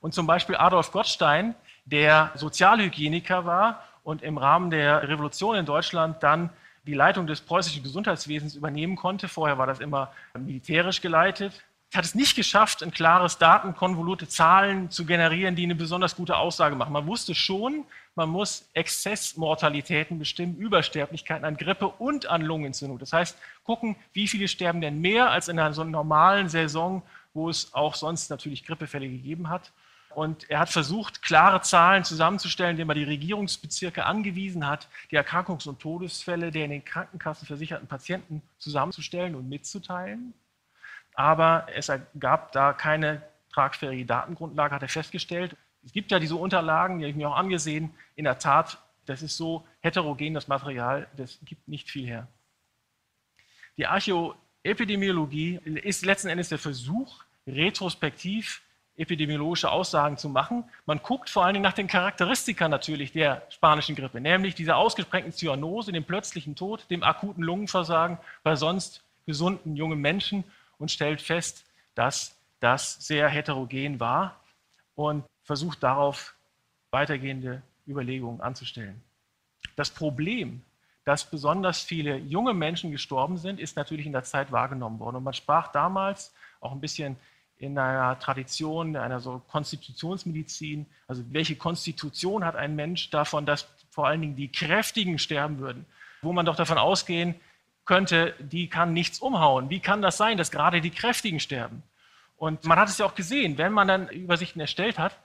[0.01, 6.25] Und zum Beispiel Adolf Gottstein, der Sozialhygieniker war und im Rahmen der Revolution in Deutschland
[6.25, 6.51] dann
[6.87, 9.29] die Leitung des preußischen Gesundheitswesens übernehmen konnte.
[9.29, 11.63] Vorher war das immer militärisch geleitet
[11.95, 16.77] hat es nicht geschafft, ein klares Datenkonvolute Zahlen zu generieren, die eine besonders gute Aussage
[16.77, 16.93] machen.
[16.93, 22.99] Man wusste schon, man muss Exzessmortalitäten bestimmen, Übersterblichkeiten an Grippe und an Lungenentzündung.
[22.99, 27.49] Das heißt, gucken, wie viele sterben denn mehr als in einer so normalen Saison, wo
[27.49, 29.73] es auch sonst natürlich Grippefälle gegeben hat.
[30.15, 35.69] Und er hat versucht, klare Zahlen zusammenzustellen, indem er die Regierungsbezirke angewiesen hat, die Erkrankungs-
[35.69, 40.35] und Todesfälle der in den Krankenkassen versicherten Patienten zusammenzustellen und mitzuteilen
[41.19, 45.57] aber es gab da keine tragfähige Datengrundlage, hat er festgestellt.
[45.85, 47.91] Es gibt ja diese Unterlagen, die habe ich mir auch angesehen.
[48.15, 52.29] In der Tat, das ist so heterogen, das Material, das gibt nicht viel her.
[53.77, 58.63] Die Archäoepidemiologie ist letzten Endes der Versuch, retrospektiv
[58.97, 60.63] epidemiologische Aussagen zu machen.
[60.87, 65.33] Man guckt vor allen Dingen nach den Charakteristika natürlich der spanischen Grippe, nämlich dieser ausgesprengten
[65.33, 70.45] Zyanose, dem plötzlichen Tod, dem akuten Lungenversagen bei sonst gesunden jungen Menschen
[70.79, 71.65] und stellt fest,
[71.95, 74.41] dass das sehr heterogen war
[74.95, 76.35] und versucht darauf
[76.91, 79.03] weitergehende Überlegungen anzustellen.
[79.77, 80.63] Das Problem,
[81.05, 85.17] dass besonders viele junge Menschen gestorben sind, ist natürlich in der Zeit wahrgenommen worden.
[85.17, 87.17] Und man sprach damals auch ein bisschen
[87.59, 94.07] in einer Tradition, einer so Konstitutionsmedizin, also welche Konstitution hat ein Mensch davon, dass vor
[94.07, 95.87] allen Dingen die Kräftigen sterben würden,
[96.23, 97.35] wo man doch davon ausgehen
[97.89, 99.71] könnte, die kann nichts umhauen.
[99.71, 101.83] Wie kann das sein, dass gerade die Kräftigen sterben?
[102.37, 105.17] Und man hat es ja auch gesehen, wenn man dann Übersichten erstellt hat.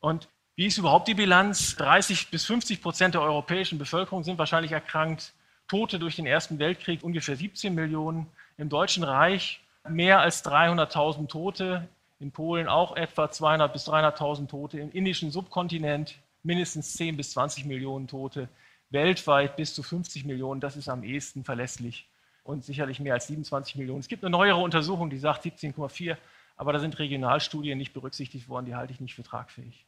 [0.00, 1.76] Und wie ist überhaupt die Bilanz?
[1.76, 5.32] 30 bis 50 Prozent der europäischen Bevölkerung sind wahrscheinlich erkrankt.
[5.68, 8.26] Tote durch den Ersten Weltkrieg ungefähr 17 Millionen.
[8.58, 11.88] Im Deutschen Reich mehr als 300.000 Tote.
[12.18, 14.80] In Polen auch etwa 200 bis 300.000 Tote.
[14.80, 18.48] Im indischen Subkontinent mindestens 10 bis 20 Millionen Tote
[18.92, 22.08] weltweit bis zu 50 Millionen, das ist am ehesten verlässlich
[22.44, 24.00] und sicherlich mehr als 27 Millionen.
[24.00, 26.16] Es gibt eine neuere Untersuchung, die sagt 17,4,
[26.56, 29.86] aber da sind Regionalstudien nicht berücksichtigt worden, die halte ich nicht für tragfähig.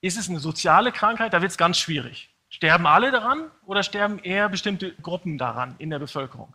[0.00, 1.32] Ist es eine soziale Krankheit?
[1.32, 2.30] Da wird es ganz schwierig.
[2.50, 6.54] Sterben alle daran oder sterben eher bestimmte Gruppen daran in der Bevölkerung?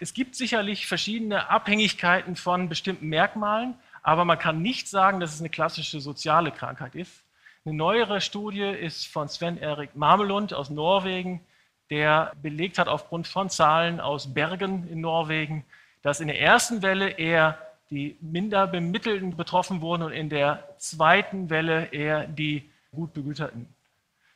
[0.00, 5.40] Es gibt sicherlich verschiedene Abhängigkeiten von bestimmten Merkmalen, aber man kann nicht sagen, dass es
[5.40, 7.24] eine klassische soziale Krankheit ist.
[7.64, 11.40] Eine neuere Studie ist von Sven-Erik Marmelund aus Norwegen,
[11.90, 15.64] der belegt hat aufgrund von Zahlen aus Bergen in Norwegen,
[16.02, 17.58] dass in der ersten Welle eher
[17.90, 23.66] die minder Bemittelten betroffen wurden und in der zweiten Welle eher die gut Begüterten.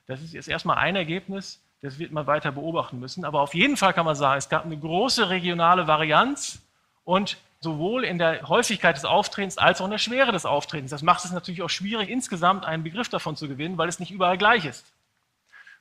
[0.06, 3.24] Das ist jetzt erstmal ein Ergebnis, das wird man weiter beobachten müssen.
[3.24, 6.62] Aber auf jeden Fall kann man sagen, es gab eine große regionale Varianz
[7.04, 10.90] und sowohl in der Häufigkeit des Auftretens als auch in der Schwere des Auftretens.
[10.90, 14.10] Das macht es natürlich auch schwierig, insgesamt einen Begriff davon zu gewinnen, weil es nicht
[14.10, 14.84] überall gleich ist.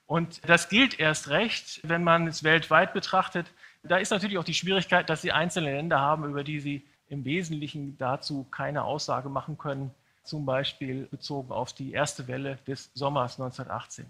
[0.05, 3.47] Und das gilt erst recht, wenn man es weltweit betrachtet.
[3.81, 7.25] Da ist natürlich auch die Schwierigkeit, dass Sie einzelne Länder haben, über die Sie im
[7.25, 9.91] Wesentlichen dazu keine Aussage machen können,
[10.23, 14.05] zum Beispiel bezogen auf die erste Welle des Sommers 1918.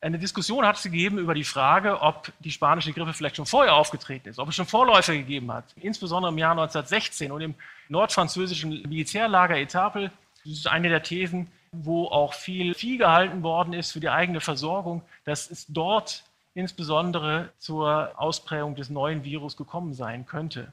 [0.00, 3.74] Eine Diskussion hat es gegeben über die Frage, ob die spanische Grippe vielleicht schon vorher
[3.74, 5.64] aufgetreten ist, ob es schon Vorläufer gegeben hat.
[5.76, 7.54] Insbesondere im Jahr 1916 und im
[7.88, 10.10] nordfranzösischen Militärlager Etapel.
[10.44, 14.40] Das ist eine der Thesen, wo auch viel Vieh gehalten worden ist für die eigene
[14.40, 20.72] Versorgung, dass es dort insbesondere zur Ausprägung des neuen Virus gekommen sein könnte.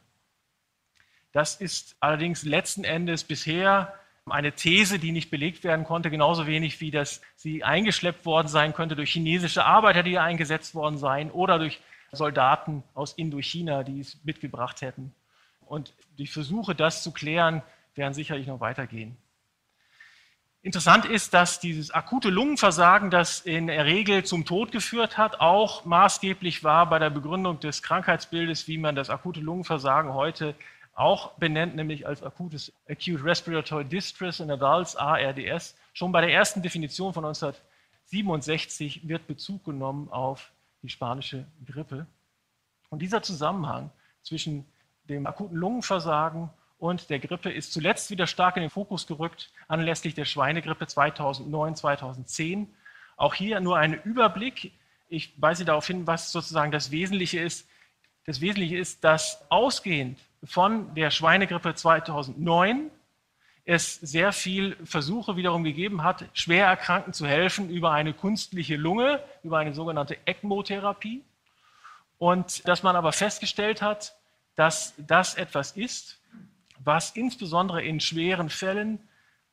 [1.32, 3.94] Das ist allerdings letzten Endes bisher
[4.30, 8.74] eine These, die nicht belegt werden konnte, genauso wenig wie dass sie eingeschleppt worden sein
[8.74, 11.82] könnte durch chinesische Arbeiter, die eingesetzt worden seien, oder durch
[12.12, 15.14] Soldaten aus Indochina, die es mitgebracht hätten.
[15.66, 17.64] Und die Versuche, das zu klären,
[17.96, 19.18] werden sicherlich noch weitergehen.
[20.62, 25.84] Interessant ist, dass dieses akute Lungenversagen, das in der Regel zum Tod geführt hat, auch
[25.84, 30.56] maßgeblich war bei der Begründung des Krankheitsbildes, wie man das akute Lungenversagen heute
[30.94, 35.76] auch benennt, nämlich als akutes Acute Respiratory Distress in Adults, ARDS.
[35.94, 40.52] Schon bei der ersten Definition von 1967 wird Bezug genommen auf
[40.84, 42.06] die spanische Grippe.
[42.90, 43.90] Und dieser Zusammenhang
[44.22, 44.66] zwischen
[45.10, 50.14] dem akuten Lungenversagen und der Grippe ist zuletzt wieder stark in den Fokus gerückt, anlässlich
[50.14, 52.74] der Schweinegrippe 2009, 2010.
[53.16, 54.74] Auch hier nur ein Überblick.
[55.08, 57.68] Ich weise darauf hin, was sozusagen das Wesentliche ist.
[58.26, 62.92] Das Wesentliche ist, dass ausgehend von der Schweinegrippe 2009
[63.66, 69.24] es sehr viel Versuche wiederum gegeben hat, schwer Erkrankten zu helfen über eine künstliche Lunge,
[69.42, 71.24] über eine sogenannte ECMO-Therapie.
[72.18, 74.16] Und dass man aber festgestellt hat,
[74.56, 76.20] dass das etwas ist,
[76.84, 79.00] was insbesondere in schweren Fällen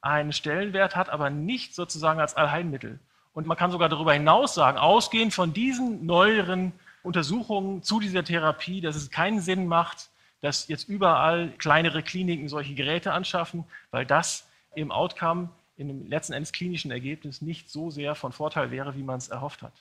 [0.01, 2.99] einen Stellenwert hat, aber nicht sozusagen als Allheilmittel.
[3.33, 6.73] Und man kann sogar darüber hinaus sagen, ausgehend von diesen neueren
[7.03, 10.11] Untersuchungen zu dieser Therapie, dass es keinen Sinn macht,
[10.41, 16.33] dass jetzt überall kleinere Kliniken solche Geräte anschaffen, weil das im Outcome, in dem letzten
[16.33, 19.73] Endes klinischen Ergebnis nicht so sehr von Vorteil wäre, wie man es erhofft hat.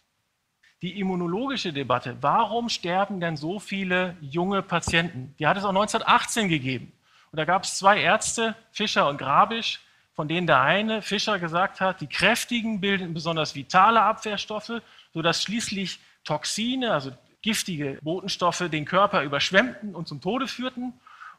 [0.81, 5.35] Die immunologische Debatte, warum sterben denn so viele junge Patienten?
[5.37, 6.93] Die hat es auch 1918 gegeben.
[7.31, 9.81] Und da gab es zwei Ärzte, Fischer und Grabisch,
[10.13, 14.81] von denen der eine, Fischer, gesagt hat, die Kräftigen bilden besonders vitale Abwehrstoffe,
[15.13, 17.11] sodass schließlich Toxine, also
[17.41, 20.93] giftige Botenstoffe, den Körper überschwemmten und zum Tode führten.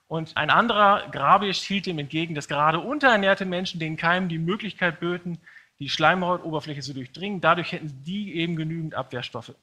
[0.08, 4.98] Und ein anderer, Grabisch, hielt dem entgegen, dass gerade unterernährte Menschen den Keimen die Möglichkeit
[4.98, 5.38] böten,
[5.78, 7.40] die Schleimhautoberfläche zu durchdringen.
[7.40, 9.54] Dadurch hätten die eben genügend Abwehrstoffe.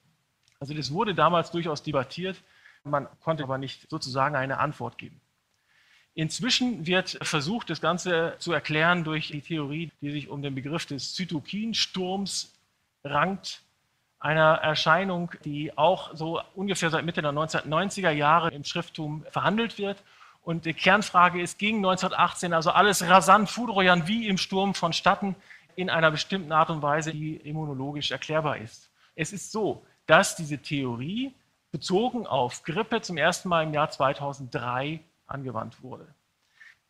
[0.59, 2.38] Also das wurde damals durchaus debattiert.
[2.83, 5.19] Man konnte aber nicht sozusagen eine Antwort geben.
[6.15, 10.88] Inzwischen wird versucht, das Ganze zu erklären durch die Theorie, die sich um den Begriff
[10.88, 12.53] des Zytokinsturms
[13.03, 13.61] rankt,
[14.20, 20.03] einer Erscheinung, die auch so ungefähr seit Mitte der 1990er Jahre im Schrifttum verhandelt wird.
[20.41, 25.36] Und die Kernfrage ist, ging 1918 also alles rasant, foudroyant wie im Sturm vonstatten
[25.76, 28.89] in einer bestimmten Art und Weise, die immunologisch erklärbar ist?
[29.15, 31.34] Es ist so, dass diese Theorie
[31.72, 36.07] bezogen auf Grippe zum ersten Mal im Jahr 2003 angewandt wurde.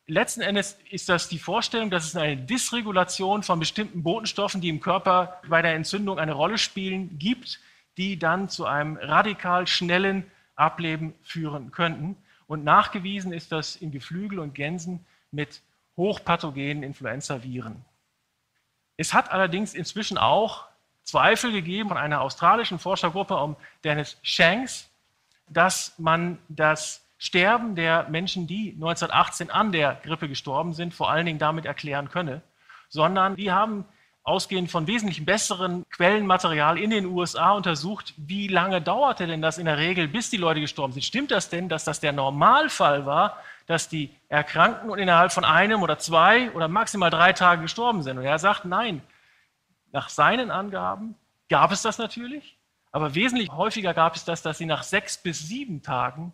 [0.10, 4.80] Letzten Endes ist das die Vorstellung, dass es eine Dysregulation von bestimmten Botenstoffen, die im
[4.80, 7.60] Körper bei der Entzündung eine Rolle spielen, gibt,
[7.98, 12.16] die dann zu einem radikal schnellen Ableben führen könnten.
[12.48, 15.62] Und nachgewiesen ist das in Geflügel und Gänsen mit
[15.98, 17.84] hochpathogenen Influenza-Viren.
[18.96, 20.68] Es hat allerdings inzwischen auch
[21.04, 24.90] Zweifel gegeben von einer australischen Forschergruppe um Dennis Shanks,
[25.50, 31.26] dass man das Sterben der Menschen, die 1918 an der Grippe gestorben sind, vor allen
[31.26, 32.42] Dingen damit erklären könne,
[32.90, 33.86] sondern die haben
[34.28, 39.66] ausgehend von wesentlich besseren Quellenmaterial in den USA untersucht, wie lange dauerte denn das in
[39.66, 41.04] der Regel, bis die Leute gestorben sind.
[41.04, 43.38] Stimmt das denn, dass das der Normalfall war,
[43.68, 48.18] dass die erkrankten innerhalb von einem oder zwei oder maximal drei Tagen gestorben sind?
[48.18, 49.02] Und er sagt, nein,
[49.94, 51.16] nach seinen Angaben
[51.48, 52.58] gab es das natürlich,
[52.92, 56.34] aber wesentlich häufiger gab es das, dass sie nach sechs bis sieben Tagen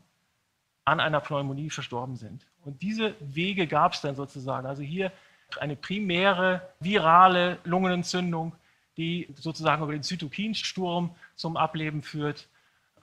[0.86, 2.46] an einer Pneumonie verstorben sind.
[2.66, 4.68] Und diese Wege gab es dann sozusagen.
[4.68, 5.12] Also hier
[5.60, 8.54] eine primäre virale Lungenentzündung,
[8.98, 12.48] die sozusagen über den Zytokinsturm zum Ableben führt,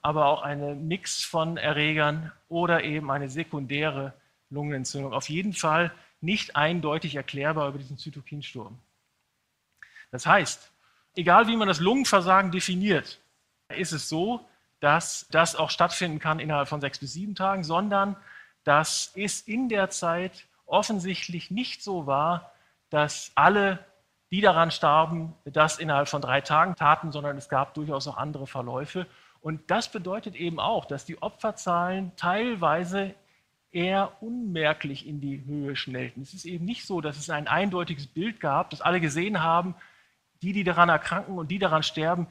[0.02, 4.14] aber auch eine Mix von Erregern oder eben eine sekundäre
[4.50, 5.12] Lungenentzündung.
[5.12, 8.78] Auf jeden Fall nicht eindeutig erklärbar über diesen Zytokinsturm.
[10.10, 10.70] Das heißt,
[11.14, 13.20] egal wie man das Lungenversagen definiert,
[13.68, 14.46] ist es so,
[14.80, 18.16] dass das auch stattfinden kann innerhalb von sechs bis sieben Tagen, sondern
[18.64, 22.52] dass es in der Zeit offensichtlich nicht so war,
[22.88, 23.78] dass alle,
[24.30, 28.46] die daran starben, das innerhalb von drei Tagen taten, sondern es gab durchaus auch andere
[28.46, 29.06] Verläufe.
[29.40, 33.14] Und das bedeutet eben auch, dass die Opferzahlen teilweise
[33.72, 36.22] eher unmerklich in die Höhe schnellten.
[36.22, 39.74] Es ist eben nicht so, dass es ein eindeutiges Bild gab, das alle gesehen haben,
[40.42, 42.26] die, die daran erkranken und die daran sterben,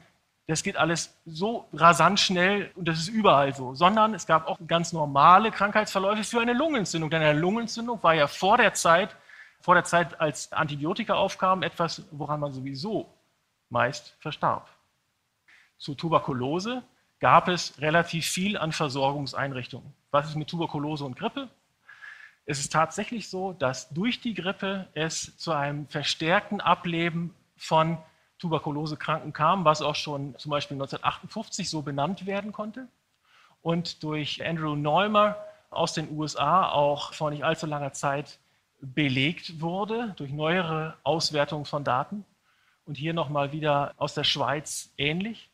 [0.50, 4.58] das geht alles so rasant schnell und das ist überall so, sondern es gab auch
[4.66, 7.08] ganz normale Krankheitsverläufe für eine Lungenentzündung.
[7.08, 9.14] Denn eine Lungenentzündung war ja vor der Zeit,
[9.60, 13.14] vor der Zeit, als Antibiotika aufkamen, etwas, woran man sowieso
[13.68, 14.68] meist verstarb.
[15.78, 16.82] Zur Tuberkulose
[17.20, 19.94] gab es relativ viel an Versorgungseinrichtungen.
[20.10, 21.48] Was ist mit Tuberkulose und Grippe?
[22.44, 27.98] Es ist tatsächlich so, dass durch die Grippe es zu einem verstärkten Ableben von
[28.40, 32.88] Tuberkulosekranken kam, was auch schon zum Beispiel 1958 so benannt werden konnte
[33.62, 35.36] und durch Andrew Neumer
[35.70, 38.38] aus den USA auch vor nicht allzu langer Zeit
[38.80, 42.24] belegt wurde durch neuere Auswertungen von Daten
[42.86, 45.50] und hier nochmal wieder aus der Schweiz ähnlich.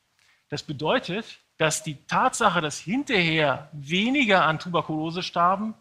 [0.48, 5.74] Das bedeutet, dass die Tatsache, dass hinterher weniger an Tuberkulose starben,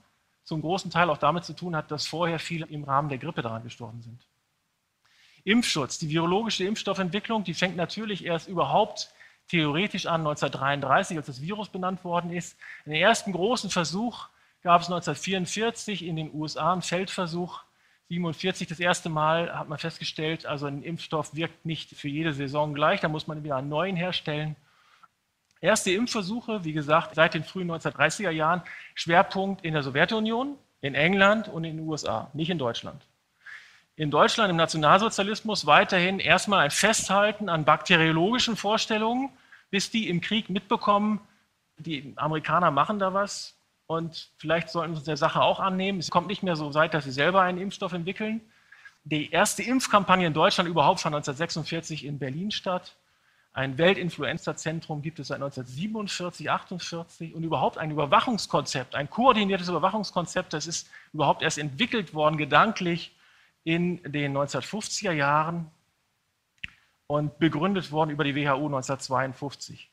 [0.43, 3.41] zum großen Teil auch damit zu tun hat, dass vorher viele im Rahmen der Grippe
[3.41, 4.25] daran gestorben sind.
[5.45, 9.11] Impfschutz, die virologische Impfstoffentwicklung, die fängt natürlich erst überhaupt
[9.47, 12.57] theoretisch an 1933, als das Virus benannt worden ist.
[12.85, 14.27] Den ersten großen Versuch
[14.63, 17.61] gab es 1944 in den USA einen Feldversuch.
[18.09, 22.73] 1947 das erste Mal hat man festgestellt, also ein Impfstoff wirkt nicht für jede Saison
[22.73, 24.55] gleich, da muss man wieder einen neuen herstellen.
[25.61, 28.61] Erste Impfversuche, wie gesagt, seit den frühen 1930er Jahren,
[28.95, 33.05] Schwerpunkt in der Sowjetunion, in England und in den USA, nicht in Deutschland.
[33.97, 39.29] In Deutschland im Nationalsozialismus weiterhin erstmal ein Festhalten an bakteriologischen Vorstellungen,
[39.71, 41.21] bis die im Krieg mitbekommen,
[41.77, 43.55] die Amerikaner machen da was
[43.87, 45.99] und vielleicht sollten wir uns der Sache auch annehmen.
[45.99, 48.41] Es kommt nicht mehr so weit, dass sie selber einen Impfstoff entwickeln.
[49.05, 52.97] Die erste Impfkampagne in Deutschland überhaupt fand 1946 in Berlin statt.
[53.53, 60.67] Ein Weltinfluenza-Zentrum gibt es seit 1947, 48 und überhaupt ein Überwachungskonzept, ein koordiniertes Überwachungskonzept, das
[60.67, 63.14] ist überhaupt erst entwickelt worden, gedanklich
[63.65, 65.69] in den 1950er Jahren
[67.07, 69.89] und begründet worden über die WHO 1952.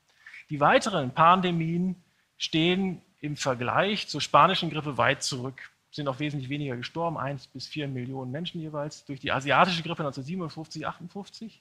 [0.50, 1.96] Die weiteren Pandemien
[2.38, 7.66] stehen im Vergleich zur spanischen Grippe weit zurück, sind auch wesentlich weniger gestorben, 1 bis
[7.66, 11.60] 4 Millionen Menschen jeweils, durch die asiatische Grippe 1957, 58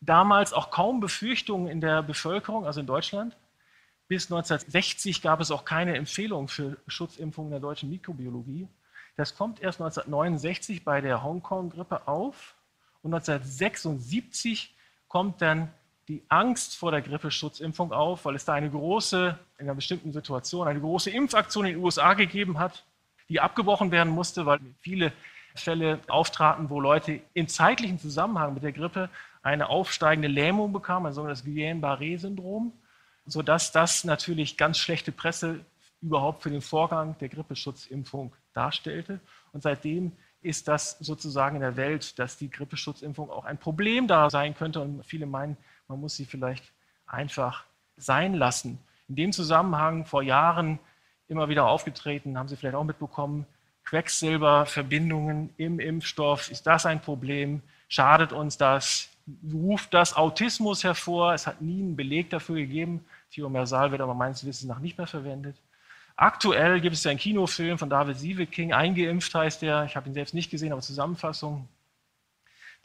[0.00, 3.36] damals auch kaum Befürchtungen in der Bevölkerung, also in Deutschland.
[4.06, 8.68] Bis 1960 gab es auch keine Empfehlung für Schutzimpfungen der deutschen Mikrobiologie.
[9.16, 12.54] Das kommt erst 1969 bei der Hongkong-Grippe auf
[13.02, 14.74] und 1976
[15.08, 15.72] kommt dann
[16.08, 20.66] die Angst vor der Grippeschutzimpfung auf, weil es da eine große, in einer bestimmten Situation,
[20.66, 22.84] eine große Impfaktion in den USA gegeben hat,
[23.28, 25.12] die abgebrochen werden musste, weil viele
[25.54, 29.08] Fälle auftraten, wo Leute im zeitlichen Zusammenhang mit der Grippe
[29.42, 32.72] eine aufsteigende Lähmung bekam, ein sogenanntes Guillain-Barré-Syndrom,
[33.24, 35.60] sodass das natürlich ganz schlechte Presse
[36.02, 39.20] überhaupt für den Vorgang der Grippeschutzimpfung darstellte.
[39.52, 44.30] Und seitdem ist das sozusagen in der Welt, dass die Grippeschutzimpfung auch ein Problem da
[44.30, 44.80] sein könnte.
[44.80, 45.56] Und viele meinen,
[45.88, 46.72] man muss sie vielleicht
[47.06, 47.64] einfach
[47.96, 48.78] sein lassen.
[49.08, 50.78] In dem Zusammenhang vor Jahren
[51.28, 53.46] immer wieder aufgetreten, haben Sie vielleicht auch mitbekommen,
[53.84, 56.50] Quecksilberverbindungen im Impfstoff.
[56.50, 57.62] Ist das ein Problem?
[57.88, 59.10] Schadet uns das?
[59.52, 61.34] ruft das Autismus hervor.
[61.34, 63.04] Es hat nie einen Beleg dafür gegeben.
[63.30, 65.56] Thiomersal wird aber meines Wissens nach nicht mehr verwendet.
[66.16, 69.84] Aktuell gibt es ja einen Kinofilm von David Sieveking, Eingeimpft heißt der.
[69.84, 71.68] Ich habe ihn selbst nicht gesehen, aber Zusammenfassung.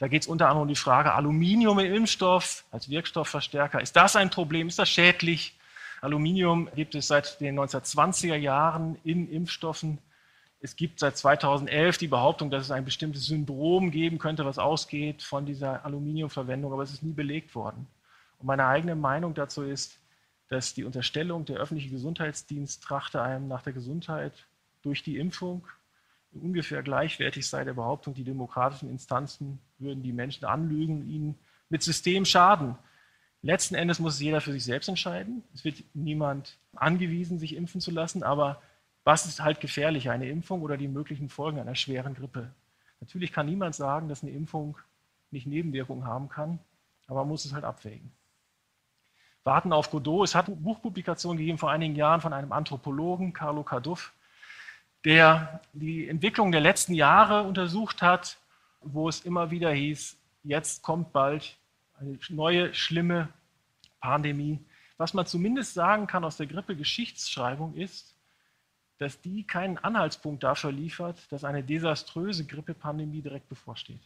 [0.00, 3.80] Da geht es unter anderem um die Frage Aluminium im Impfstoff als Wirkstoffverstärker.
[3.80, 4.66] Ist das ein Problem?
[4.66, 5.56] Ist das schädlich?
[6.00, 9.98] Aluminium gibt es seit den 1920er Jahren in Impfstoffen.
[10.62, 15.22] Es gibt seit 2011 die Behauptung, dass es ein bestimmtes Syndrom geben könnte, was ausgeht
[15.22, 17.86] von dieser Aluminiumverwendung, aber es ist nie belegt worden.
[18.38, 19.99] Und meine eigene Meinung dazu ist,
[20.50, 24.46] dass die Unterstellung, der öffentliche Gesundheitsdienst trachte einem nach der Gesundheit
[24.82, 25.66] durch die Impfung
[26.32, 31.38] ungefähr gleichwertig sei der Behauptung, die demokratischen Instanzen würden die Menschen anlügen, ihnen
[31.68, 32.76] mit System schaden.
[33.42, 35.42] Letzten Endes muss es jeder für sich selbst entscheiden.
[35.54, 38.60] Es wird niemand angewiesen, sich impfen zu lassen, aber
[39.04, 42.52] was ist halt gefährlicher, eine Impfung oder die möglichen Folgen einer schweren Grippe?
[43.00, 44.76] Natürlich kann niemand sagen, dass eine Impfung
[45.30, 46.58] nicht Nebenwirkungen haben kann,
[47.06, 48.12] aber man muss es halt abwägen.
[49.44, 50.28] Warten auf Godot.
[50.28, 54.12] Es hat eine Buchpublikation gegeben vor einigen Jahren von einem Anthropologen, Carlo Carduff,
[55.04, 58.38] der die Entwicklung der letzten Jahre untersucht hat,
[58.80, 61.56] wo es immer wieder hieß, jetzt kommt bald
[61.98, 63.28] eine neue schlimme
[64.00, 64.58] Pandemie.
[64.96, 68.14] Was man zumindest sagen kann aus der Grippe-Geschichtsschreibung ist,
[68.98, 74.02] dass die keinen Anhaltspunkt dafür liefert, dass eine desaströse Grippepandemie direkt bevorsteht.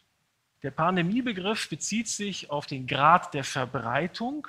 [0.62, 4.46] Der Pandemiebegriff bezieht sich auf den Grad der Verbreitung,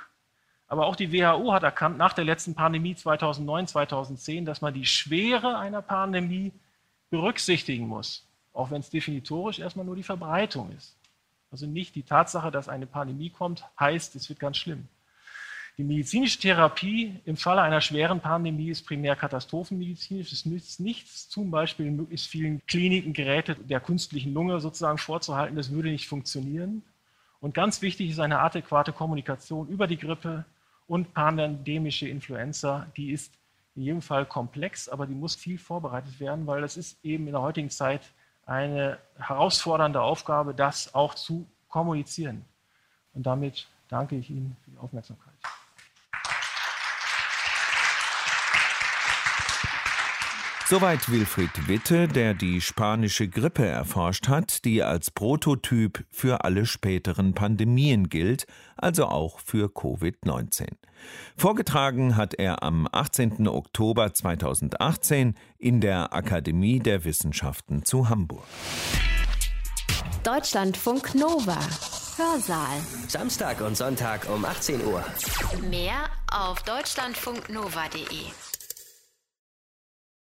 [0.67, 4.85] aber auch die WHO hat erkannt nach der letzten Pandemie 2009, 2010, dass man die
[4.85, 6.51] Schwere einer Pandemie
[7.09, 10.97] berücksichtigen muss, auch wenn es definitorisch erstmal nur die Verbreitung ist.
[11.51, 14.87] Also nicht die Tatsache, dass eine Pandemie kommt, heißt, es wird ganz schlimm.
[15.77, 20.31] Die medizinische Therapie im Falle einer schweren Pandemie ist primär katastrophenmedizinisch.
[20.31, 25.57] Es nützt nichts, zum Beispiel in möglichst vielen Kliniken Geräte der künstlichen Lunge sozusagen vorzuhalten.
[25.57, 26.81] Das würde nicht funktionieren.
[27.41, 30.45] Und ganz wichtig ist eine adäquate Kommunikation über die Grippe
[30.87, 32.87] und pandemische Influenza.
[32.97, 33.33] Die ist
[33.75, 37.33] in jedem Fall komplex, aber die muss viel vorbereitet werden, weil das ist eben in
[37.33, 38.01] der heutigen Zeit
[38.45, 42.45] eine herausfordernde Aufgabe, das auch zu kommunizieren.
[43.13, 45.33] Und damit danke ich Ihnen für die Aufmerksamkeit.
[50.67, 57.35] Soweit Wilfried Witte, der die spanische Grippe erforscht hat, die als Prototyp für alle späteren
[57.35, 60.65] Pandemien gilt, also auch für Covid-19.
[61.37, 63.47] Vorgetragen hat er am 18.
[63.47, 68.45] Oktober 2018 in der Akademie der Wissenschaften zu Hamburg.
[70.23, 71.59] Deutschlandfunk Nova.
[72.17, 72.79] Hörsaal.
[73.07, 75.03] Samstag und Sonntag um 18 Uhr.
[75.69, 78.54] Mehr auf deutschlandfunknova.de.